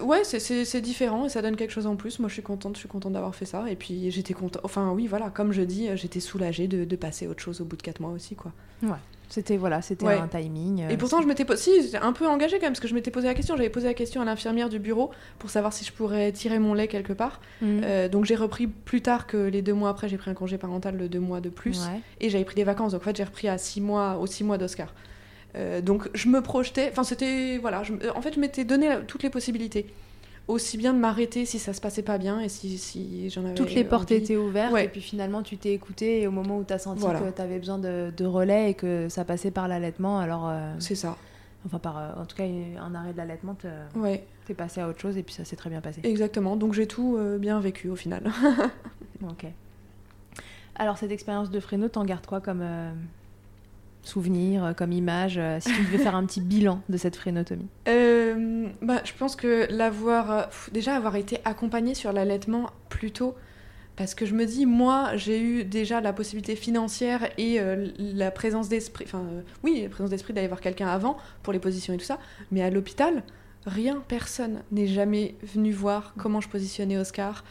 [0.00, 2.20] Ouais, c'est- différent et ça donne quelque chose en plus.
[2.20, 3.68] Moi, je suis contente, je suis contente d'avoir fait ça.
[3.68, 4.62] Et puis, j'étais contente.
[4.64, 7.76] Enfin, oui, voilà, comme je dis, j'étais soulagée de, de passer autre chose au bout
[7.76, 8.52] de 4 mois aussi, quoi.
[9.32, 10.18] C'était voilà, c'était Ouais.
[10.18, 10.82] un timing.
[10.82, 12.92] euh, Et pourtant, je m'étais si, j'étais un peu engagée quand même, parce que je
[12.94, 13.56] m'étais posé la question.
[13.56, 16.74] J'avais posé la question à l'infirmière du bureau pour savoir si je pourrais tirer mon
[16.74, 17.40] lait quelque part.
[17.62, 17.80] Mm.
[17.82, 20.58] Euh, donc j'ai repris plus tard que les deux mois après, j'ai pris un congé
[20.58, 21.80] parental de deux mois de plus.
[21.80, 22.00] Ouais.
[22.20, 22.92] Et j'avais pris des vacances.
[22.92, 24.92] Donc en fait, j'ai repris à six mois, aux six mois d'Oscar.
[25.56, 26.90] Euh, donc je me projetais.
[26.92, 27.56] Enfin, c'était.
[27.56, 27.82] Voilà.
[27.84, 29.86] je en fait, je m'étais donné toutes les possibilités.
[30.48, 33.54] Aussi bien de m'arrêter si ça se passait pas bien et si, si j'en avais.
[33.54, 34.20] Toutes les portes envie.
[34.20, 34.84] étaient ouvertes Ouais.
[34.86, 37.20] et puis finalement tu t'es écouté et au moment où tu as senti Voilà.
[37.20, 40.74] que tu avais besoin de, de relais et que ça passait par l'allaitement, alors euh,
[40.80, 41.16] C'est ça.
[41.64, 44.88] enfin par euh, en tout cas un arrêt de l'allaitement, te- Ouais, t'es passé à
[44.88, 46.00] autre chose et puis ça s'est très bien passé.
[46.02, 46.56] exactement.
[46.56, 48.24] Donc j'ai tout euh, bien vécu au final.
[49.22, 49.46] Ok.
[50.74, 52.62] Alors cette expérience de Fresno, t'en gardes quoi comme
[54.02, 57.68] souvenir, euh, comme image euh, Si tu devais faire un petit bilan de cette frénotomie.
[57.88, 60.48] Euh, bah, je pense que l'avoir.
[60.72, 63.34] déjà, avoir été accompagnée sur l'allaitement plus tôt.
[63.96, 67.60] Parce que je me dis, moi, j'ai eu déjà la possibilité financière et
[67.98, 69.04] la présence d'esprit.
[69.06, 69.24] Enfin,
[69.62, 72.18] oui, la présence d'esprit d'aller voir quelqu'un avant pour les positions et tout ça.
[72.52, 73.22] Mais à l'hôpital,
[73.66, 77.44] rien, personne n'est jamais venu voir comment je positionnais Oscar,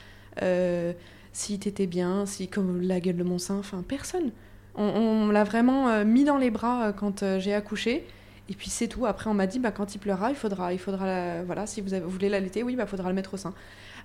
[1.31, 3.59] si t'étais bien, si comme la gueule de mon sein.
[3.59, 4.31] Enfin, personne.
[4.75, 8.05] On, l'a vraiment euh, mis dans les bras euh, quand euh, j'ai accouché.
[8.49, 9.05] Et puis c'est tout.
[9.05, 11.81] Après, on m'a dit, bah, quand il pleurra, il faudra, il faudra, la- voilà, si
[11.81, 13.53] vous, voulez l'allaiter, oui, bah, faudra le mettre au sein.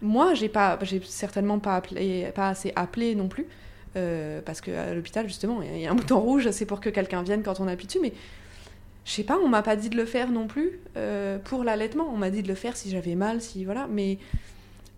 [0.03, 3.47] Moi, j'ai pas, j'ai certainement pas appelé, pas assez appelé non plus,
[4.45, 7.23] parce que à l'hôpital justement, il y a- un bouton rouge, c'est pour que quelqu'un
[7.23, 8.13] vienne quand on appuie dessus, mais
[9.07, 10.79] je sais pas, on m'a pas dit de le faire non plus
[11.45, 12.09] pour l'allaitement.
[12.13, 14.19] On m'a dit de le faire si j'avais mal, si voilà, mais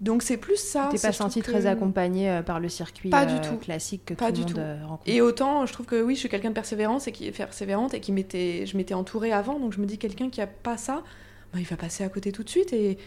[0.00, 0.88] donc c'est plus ça.
[0.92, 3.56] T'es pas senti que- très accompagné euh, par le circuit Pas du euh, tout.
[3.56, 4.60] classique que Pas tout le monde tout.
[4.60, 5.02] euh, rencontre.
[5.10, 7.94] Et autant, je trouve que oui, je suis quelqu'un de persévérance et qui est persévérante
[7.94, 10.76] et qui m'était, je m'étais entourée avant, donc je me dis quelqu'un qui a pas
[10.76, 11.02] ça,
[11.52, 12.98] bah, il va passer à côté tout de suite et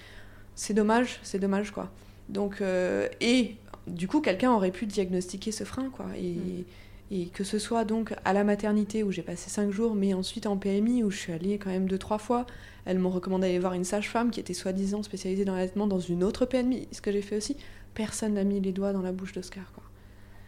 [0.56, 1.89] c'est dommage, c'est dommage quoi.
[2.30, 3.56] Donc euh, et
[3.88, 6.63] du coup, quelqu'un aurait pu diagnostiquer ce frein quoi et Mm.
[7.12, 10.45] Et que ce soit donc à la maternité où j'ai passé cinq jours, mais ensuite
[10.47, 12.45] en PMI où je suis allée quand même deux trois fois.
[12.86, 16.24] Elles m'ont recommandé d'aller voir une sage-femme qui était soi-disant spécialisée dans l'allaitement dans une
[16.24, 17.58] autre PMI, ce que j'ai fait aussi.
[17.93, 19.84] Personne n'a mis les doigts dans la bouche d'Oscar quoi.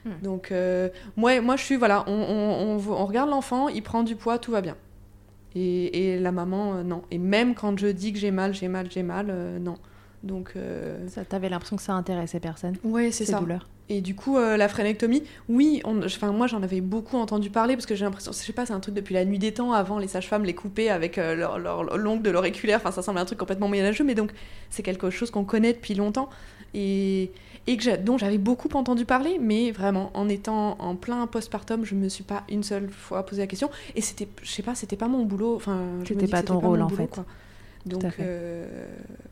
[0.06, 0.21] Hmm.
[0.23, 4.04] Donc euh, moi, moi je suis voilà, on, on- on- on regarde l'enfant, il prend
[4.04, 4.76] du poids, tout va bien.
[5.56, 7.04] Et, et la maman euh, non.
[7.12, 9.76] Et même quand je dis que j'ai mal, j'ai mal, j'ai mal, euh, non.
[10.23, 13.39] Donc euh, Ça, t'avais l'impression que ça intéressait personne, ouais c'est ces ça.
[13.39, 13.67] douleurs.
[13.89, 17.86] Et du coup, euh, la frénectomie, oui, enfin, moi j'en avais beaucoup entendu parler parce
[17.86, 19.74] que j'ai l'impression, je sais pas, c'est un truc depuis la nuit des temps.
[19.74, 22.78] Avant, les sages-femmes les coupaient avec euh, leur, leur- l'ongle de l'auriculaire.
[22.80, 24.32] Enfin, ça semble un truc complètement moyenâgeux, mais donc
[24.69, 26.30] c'est quelque chose qu'on connaît depuis longtemps
[26.74, 27.32] et,
[27.67, 29.38] et que dont j'avais beaucoup entendu parler.
[29.39, 33.41] Mais vraiment, en étant en plein postpartum, je me suis pas une seule fois posé
[33.41, 33.69] la question.
[33.96, 35.56] Et c'était, je sais pas, c'était pas mon boulot.
[35.58, 37.08] Enfin, C'était pas ton rôle, en boulot, fait.
[37.08, 37.26] quoi.
[37.86, 38.86] Donc, euh,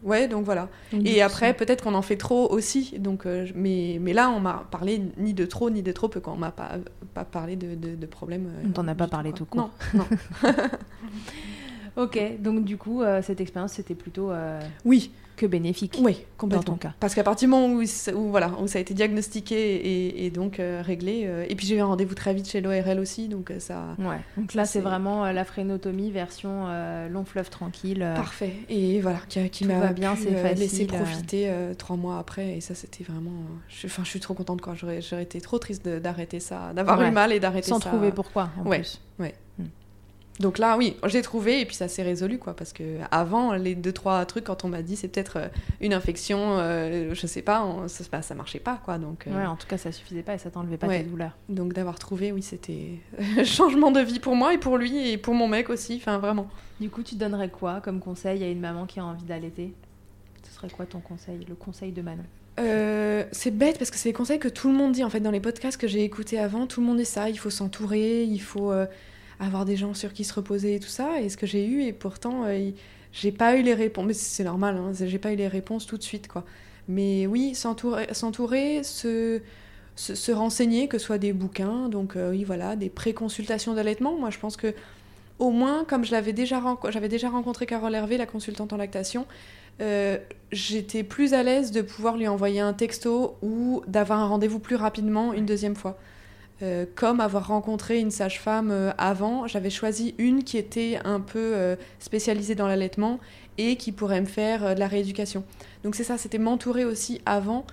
[0.03, 0.67] ouais, donc voilà.
[1.05, 2.95] Et après, peut-être qu'on en fait trop aussi.
[2.99, 6.19] Donc, euh, mais, mais là, on m'a parlé ni de trop ni de trop peu.
[6.19, 6.71] Quand on m'a pas,
[7.13, 8.47] pas parlé de, de, de problèmes.
[8.47, 9.37] euh, On t'en a pas parlé quoi.
[9.37, 9.69] tout court.
[9.93, 10.03] Non,
[10.43, 10.49] non.
[11.97, 15.97] Ok, donc du coup, euh, cette expérience, c'était plutôt euh, Oui, que bénéfique.
[16.01, 16.73] oui, complètement.
[16.73, 16.93] ton cas.
[16.99, 17.83] Parce qu'à partir du moment où,
[18.29, 21.75] voilà, où ça a été diagnostiqué et, et donc euh, réglé, euh, et puis j'ai
[21.77, 23.95] eu un rendez-vous très vite chez l'ORL aussi, donc euh, ça.
[23.97, 24.17] Ouais.
[24.37, 26.67] Donc là, c'est vraiment la frénotomie version
[27.09, 28.05] long fleuve tranquille.
[28.15, 28.53] Parfait.
[28.69, 32.57] Et voilà, qui, qui m'a va bien, c'est laissé profiter trois mois après.
[32.57, 33.31] Et ça, c'était vraiment.
[33.67, 34.75] je, suis- enfin, je suis trop contente, quoi.
[34.75, 37.07] J'aurais, été trop triste d'arrêter ça, d'avoir Ouais.
[37.07, 37.89] eu mal et d'arrêter sans ça.
[37.89, 38.79] trouver pourquoi, en Ouais.
[38.79, 39.01] plus.
[40.41, 42.55] Donc là, oui, j'ai trouvé et puis ça s'est résolu, quoi.
[42.55, 45.47] Parce que avant, les deux trois trucs, quand on m'a dit c'est peut-être euh,
[45.79, 48.97] une infection, euh, je sais pas, on- ça, bah, ça marchait pas, quoi.
[48.97, 51.03] Donc, euh, Ouais, en tout cas, ça suffisait pas et ça t'enlevait pas Ouais.
[51.03, 51.37] tes douleurs.
[51.47, 52.99] donc d'avoir trouvé, oui, c'était
[53.45, 55.95] changement de vie pour moi et pour lui et pour mon mec aussi.
[55.97, 56.49] Enfin, vraiment.
[56.79, 59.73] Du coup, tu donnerais quoi comme conseil à une maman qui a envie d'allaiter?
[60.49, 62.23] Ce serait quoi ton conseil, le conseil de Manon
[62.59, 65.19] Euh, c'est bête parce que c'est des conseils que tout le monde dit en fait
[65.19, 66.65] dans les podcasts que j'ai écoutés avant.
[66.67, 67.29] Tout le monde dit ça.
[67.29, 68.71] Il faut s'entourer, il faut
[69.41, 71.19] avoir des gens sur qui se reposer et tout ça.
[71.21, 72.71] Et ce que j'ai eu et pourtant euh,
[73.11, 74.05] j'ai pas eu les réponses.
[74.05, 76.45] Mais c'est normal, hein, j'ai pas eu les réponses tout de suite quoi.
[76.87, 79.41] Mais oui, s'entourer, s'entourer, se
[79.95, 84.17] se, se renseigner, que ce soit des bouquins, donc euh, oui, voilà, des pré-consultations d'allaitement.
[84.17, 84.73] Moi, je pense que
[85.39, 89.25] au moins, comme je l'avais déjà, j'avais déjà rencontré Carole Hervé, la consultante en lactation,
[89.81, 90.17] euh,
[90.51, 94.75] j'étais plus à l'aise de pouvoir lui envoyer un texto ou d'avoir un rendez-vous plus
[94.75, 95.97] rapidement une deuxième fois.
[96.61, 101.53] Euh, comme avoir rencontré une sage-femme euh, avant, j'avais choisi une qui était un peu
[101.55, 103.19] euh, spécialisée dans l'allaitement
[103.57, 105.43] et qui pourrait me faire de la rééducation.
[105.83, 107.65] Donc c'est ça, c'était m'entourer aussi avant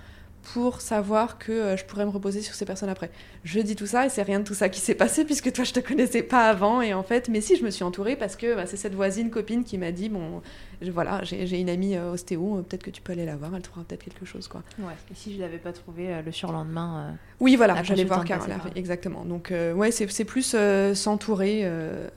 [0.53, 3.11] pour savoir que euh, je pourrais me reposer sur ces personnes après.
[3.43, 5.63] Je dis tout ça et c'est rien de tout ça qui s'est passé puisque toi
[5.63, 8.35] je te connaissais pas avant et en fait, mais si je me suis entourée parce
[8.35, 10.41] que bah, c'est cette voisine copine qui m'a dit bon,
[10.81, 13.51] je- voilà, j'ai une amie euh, ostéo, euh, peut-être que tu peux aller la voir,
[13.55, 14.63] elle trouvera peut-être quelque chose quoi.
[14.79, 14.93] Ouais.
[15.11, 17.09] Et si je l'avais pas trouvé euh, le surlendemain.
[17.11, 19.25] euh, Oui, voilà, La j'allais voir Carole exactement.
[19.25, 20.55] Donc, ouais, c'est c'est plus
[20.95, 21.69] s'entourer,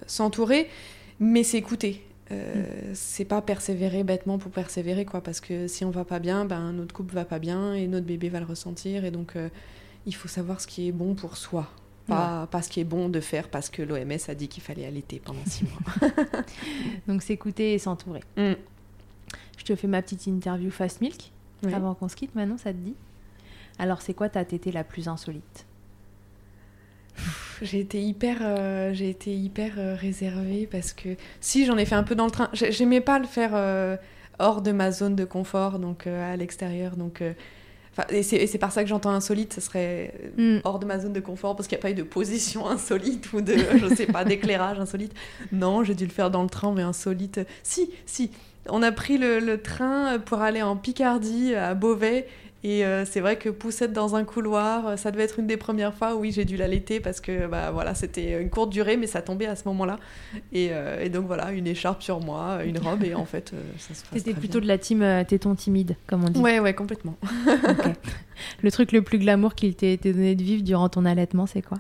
[0.07, 0.69] s'entourer,
[1.21, 2.03] mais c'est écouter.
[2.33, 6.45] Euh, C'est pas persévérer bêtement pour persévérer, quoi, parce que si on va pas bien,
[6.45, 9.49] ben, notre couple va pas bien et notre bébé va le ressentir, et donc euh,
[10.07, 11.69] il faut savoir ce qui est bon pour soi.
[12.09, 14.85] Pas, pas ce qui est bon de faire parce que l'OMS a dit qu'il fallait
[14.85, 16.11] allaiter pendant six mois.
[17.07, 18.25] Donc s'écouter et s'entourer.
[18.37, 18.55] Mm.
[19.57, 21.31] Je te fais ma petite interview Fast Milk
[21.63, 21.73] Ouais.
[21.73, 22.35] avant qu'on se quitte.
[22.35, 22.97] Manon, ça te dit?
[23.79, 25.65] Alors, c'est quoi ta tétée la plus insolite?
[27.63, 31.95] J'ai été hyper, euh, j'ai été hyper euh, réservée parce que si j'en ai fait
[31.95, 33.97] un peu dans le train, J'ai- j'aimais pas le faire euh,
[34.39, 37.23] hors de ma zone de confort, donc à l'extérieur, donc.
[38.11, 40.59] et c'est par ça que j'entends insolite, ce serait Mm.
[40.65, 43.33] hors de ma zone de confort parce qu'il n'y a pas eu de position insolite
[43.35, 45.13] ou de, je sais pas, d'éclairage insolite.
[45.53, 47.41] Non, j'ai dû le faire dans le train, mais insolite.
[47.63, 48.31] Si, si.
[48.69, 52.27] On a pris le, le train pour aller en Picardie à Beauvais.
[52.65, 55.57] Et euh, c'est vrai que poussette dans un couloir, euh, ça devait être une des
[55.57, 58.97] premières fois où oui, j'ai dû l'allaiter parce que bah, voilà, c'était une courte durée,
[58.97, 59.99] mais ça tombait à ce moment-là.
[60.53, 63.61] Et, euh, et donc voilà, une écharpe sur moi, une robe, et en fait, euh,
[63.79, 64.67] ça se passe T'étais très plutôt bien.
[64.67, 66.41] de la team téton timide, comme on dit.
[66.41, 67.17] Ouais, ouais, complètement.
[68.63, 71.63] Le truc le plus glamour qu'il t'ait été donné de vivre durant ton allaitement, c'est
[71.63, 71.79] quoi?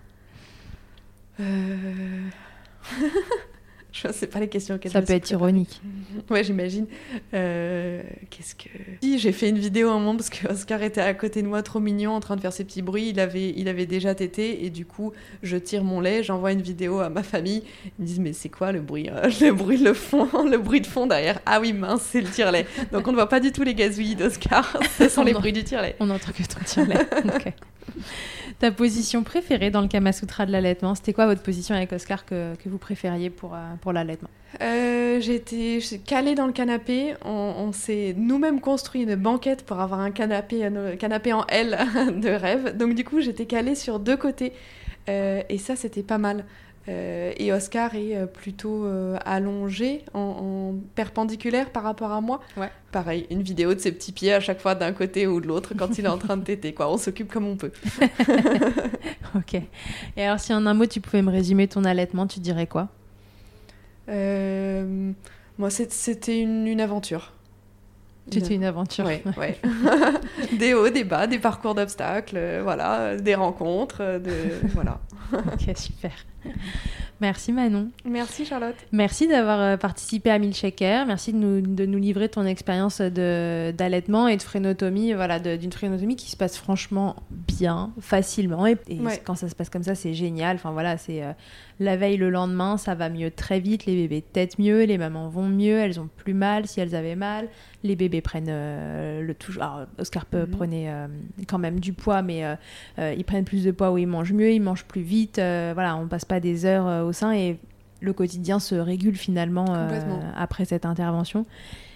[1.40, 2.28] Euh...
[4.06, 5.80] je sais pas les questions auxquelles Ça peut être ironique.
[6.30, 6.86] Ouais, j'imagine.
[7.34, 8.68] Euh, Qu'est-ce que.
[9.02, 11.62] Si, j'ai fait une vidéo un moment parce que Oscar était à côté de moi,
[11.62, 13.08] trop mignon, en train de faire ses petits bruits.
[13.10, 16.62] Il avait, il avait déjà tété et du coup, je tire mon lait, j'envoie une
[16.62, 17.64] vidéo à ma famille.
[17.98, 20.80] Ils me disent, mais c'est quoi le bruit euh, Le bruit de fond, le bruit
[20.80, 21.40] de fond derrière?
[21.44, 22.66] Ah oui, mince, c'est le tire-lait.
[22.92, 24.78] Donc on ne voit pas du tout les gazouillis d'Oscar.
[24.98, 25.96] Ce sont les bruits du tire-lait.
[26.00, 27.06] On n'entend que ton tire-lait.
[27.24, 27.52] Ok.
[28.58, 32.24] Ta position préférée dans le Kama Sutra de l'allaitement, c'était quoi votre position avec Oscar
[32.24, 34.28] que, que vous préfériez pour, euh, pour l'allaitement?
[34.60, 35.40] Euh, j'ai
[36.04, 37.14] calée dans le canapé.
[37.24, 41.78] On, on s'est nous-mêmes construit une banquette pour avoir un canapé, un canapé en L
[42.20, 42.76] de rêve.
[42.76, 44.52] Donc du coup, j'étais calée sur deux côtés.
[45.08, 46.44] Euh, et ça, c'était pas mal.
[46.88, 52.40] Euh, et Oscar est euh, plutôt euh, allongé, en, en perpendiculaire par rapport à moi.
[52.56, 52.70] Ouais.
[52.90, 55.74] Pareil, une vidéo de ses petits pieds à chaque fois d'un côté ou de l'autre
[55.76, 56.74] quand il est en train de téter.
[56.74, 56.92] Quoi.
[56.92, 57.72] On s'occupe comme on peut.
[59.34, 59.54] Ok.
[59.54, 62.88] Et alors, si en un mot, tu pouvais me résumer ton allaitement, tu dirais quoi?
[64.10, 65.12] Euh,
[65.56, 67.32] moi, c'était une, une aventure.
[68.30, 69.06] C'était une aventure.
[69.06, 69.58] Ouais, ouais.
[70.58, 74.32] des hauts, des bas, des parcours d'obstacles, voilà, des rencontres, de
[74.74, 75.00] voilà.
[75.32, 76.12] ok, super.
[77.20, 77.88] Merci Manon.
[78.04, 78.74] Merci Charlotte.
[78.90, 81.06] Merci d'avoir euh, participé à Milkshaker.
[81.06, 86.16] Merci de nous, de nous livrer ton expérience d'allaitement et de frénotomie, voilà, d'une frénotomie
[86.16, 88.66] qui se passe franchement bien, facilement.
[88.66, 89.20] Et, et Ouais.
[89.24, 90.56] quand ça se passe comme ça, c'est génial.
[90.56, 91.30] Enfin voilà, c'est euh,
[91.78, 93.86] la veille, le lendemain, ça va mieux très vite.
[93.86, 97.16] Les bébés têtent mieux, les mamans vont mieux, elles ont plus mal si elles avaient
[97.16, 97.48] mal.
[97.84, 99.52] Les bébés prennent euh, le tout.
[99.56, 100.50] Alors, Oscar peut- Mhm.
[100.50, 101.06] prenait euh,
[101.48, 102.44] quand même du poids, mais
[102.98, 105.36] euh, ils prennent plus de poids où ils mangent mieux, ils mangent plus vite.
[105.38, 107.58] voilà, on passe pas des heures au sein et
[108.00, 109.66] le quotidien se régule finalement
[110.36, 111.44] après cette intervention.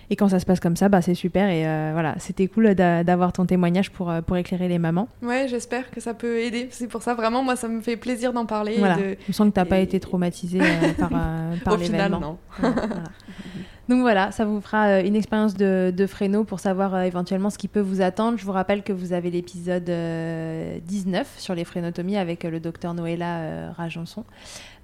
[0.08, 1.48] Et quand ça se passe comme ça, bah, c'est super.
[1.48, 5.08] Et voilà, c'était cool d'a- d'avoir ton témoignage pour, pour éclairer les mamans.
[5.22, 6.68] Ouais, j'espère que ça peut aider.
[6.70, 8.74] C'est pour ça vraiment, moi, ça me fait plaisir d'en parler.
[8.74, 10.60] et Voilà, de- sent que tu n'as pas et- été traumatisée
[10.98, 11.08] par,
[11.64, 12.20] par Au final, l'événement.
[12.20, 12.38] non.
[12.60, 13.02] Voilà, voilà.
[13.88, 17.50] Donc voilà, ça vous fera euh, une expérience de, de fréno pour savoir euh, éventuellement
[17.50, 18.36] ce qui peut vous attendre.
[18.36, 22.58] Je vous rappelle que vous avez l'épisode euh, 19 sur les frénotomies avec euh, le
[22.58, 24.24] docteur Noëlla euh, Rajanson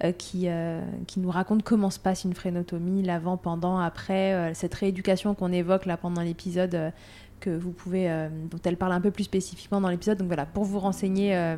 [0.04, 4.54] euh, qui, euh, qui nous raconte comment se passe une frénotomie, l'avant, pendant, après, euh,
[4.54, 6.92] cette rééducation qu'on évoque là pendant l'épisode.
[7.42, 10.16] Que vous pouvez, euh, dont elle parle un peu plus spécifiquement dans l'épisode.
[10.16, 11.56] Donc voilà, pour vous renseigner euh,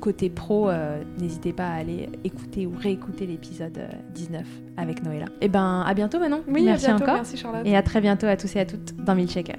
[0.00, 4.44] côté pro, euh, n'hésitez pas à aller écouter ou réécouter l'épisode euh, 19
[4.78, 5.26] avec Noëlla.
[5.40, 6.42] Et ben à bientôt Manon.
[6.48, 7.04] Oui, merci à bientôt.
[7.04, 7.16] encore.
[7.16, 7.62] Merci Charlotte.
[7.66, 9.58] Et à très bientôt à tous et à toutes dans Milkshaker.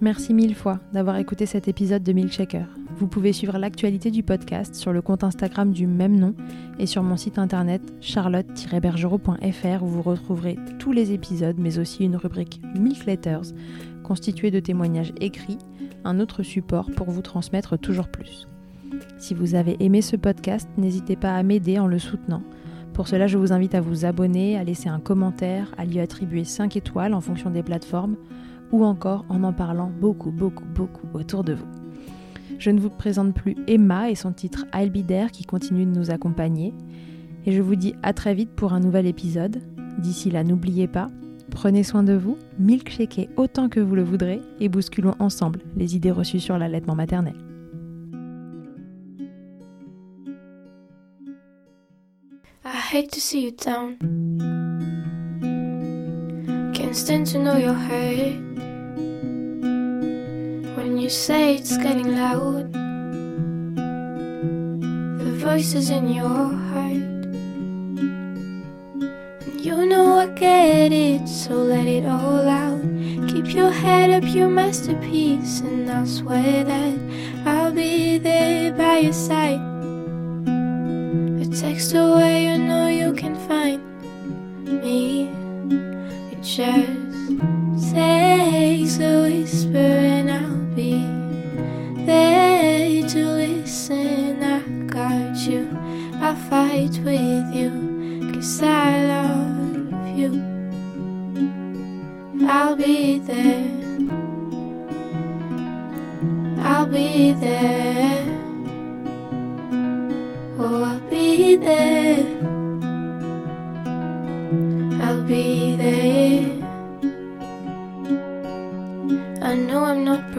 [0.00, 2.66] Merci mille fois d'avoir écouté cet épisode de Milkshaker.
[2.98, 6.34] Vous pouvez suivre l'actualité du podcast sur le compte Instagram du même nom
[6.80, 12.16] et sur mon site internet charlotte-bergerot.fr où vous retrouverez tous les épisodes mais aussi une
[12.16, 13.52] rubrique Milk Letters
[14.08, 15.58] constituée de témoignages écrits
[16.04, 18.48] un autre support pour vous transmettre toujours plus.
[19.18, 22.42] Si vous avez aimé ce podcast, n'hésitez pas à m'aider en le soutenant.
[22.94, 26.44] Pour cela, je vous invite à vous abonner, à laisser un commentaire, à lui attribuer
[26.44, 28.16] 5 étoiles en fonction des plateformes,
[28.72, 31.66] ou encore en en parlant beaucoup, beaucoup, beaucoup autour de vous.
[32.58, 36.10] Je ne vous présente plus Emma et son titre I'll Be qui continue de nous
[36.10, 36.72] accompagner.
[37.44, 39.60] Et je vous dis à très vite pour un nouvel épisode.
[39.98, 41.08] D'ici là, n'oubliez pas,
[41.50, 46.10] prenez soin de vous, milkshakez autant que vous le voudrez et bousculons ensemble les idées
[46.10, 47.34] reçues sur l'allaitement maternel.
[52.64, 53.96] I hate to see you down.
[56.74, 58.36] Can't stand to know you're hurt.
[60.76, 62.72] When you say it's getting loud,
[65.18, 66.67] the voices in your
[70.38, 72.80] get it, so let it all out.
[73.28, 76.98] Keep your head up, your masterpiece, and I'll swear that
[77.44, 79.60] I'll be there by your side.
[81.42, 82.47] A text away,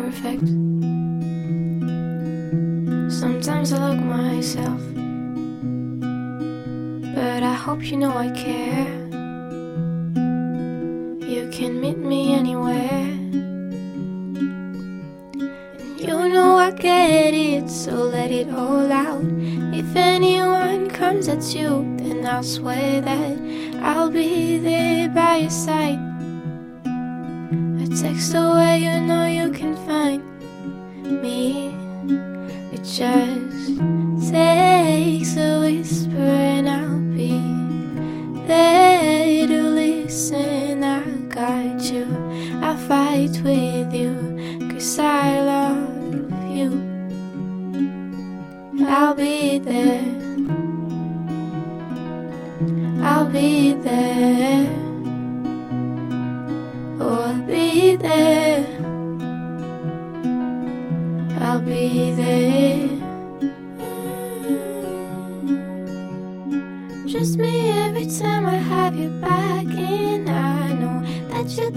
[0.09, 0.47] perfect.
[3.11, 4.81] Sometimes I look myself.
[7.15, 8.89] But I hope you know I care.
[11.33, 13.05] You can meet me anywhere.
[16.05, 19.23] You know I get it, so let it all out.
[19.81, 23.37] If anyone comes at you, then I'll swear that
[23.83, 25.99] I'll be there by your side.
[27.83, 28.68] A text away,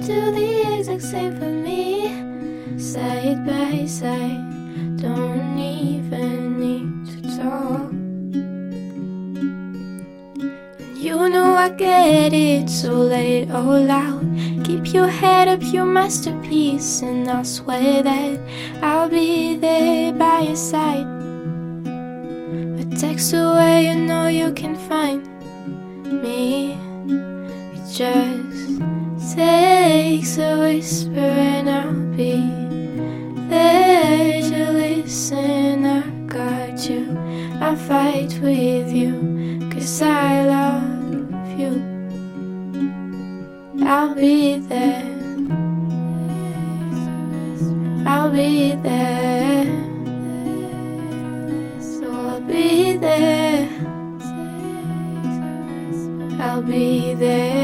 [0.07, 2.11] do the exact same for me.
[2.79, 7.93] Side by side, don't even need to talk.
[10.97, 14.23] You know I get it, so let it all out.
[14.65, 18.41] Keep your head up, your masterpiece, and I'll swear that
[18.83, 21.07] I'll be there by your side.
[22.81, 25.23] A text away, you know you can find
[26.23, 26.73] me.
[27.75, 29.37] It just
[30.13, 32.37] takes a whisper, and I'll be
[33.49, 35.87] there to listen.
[35.87, 37.17] I got you,
[37.63, 39.15] I'll fight with you,
[39.73, 41.73] cause I love you.
[43.87, 45.09] I'll be there.
[48.07, 49.65] I'll be there.
[51.81, 53.67] So I'll be there.
[56.39, 57.62] I'll be there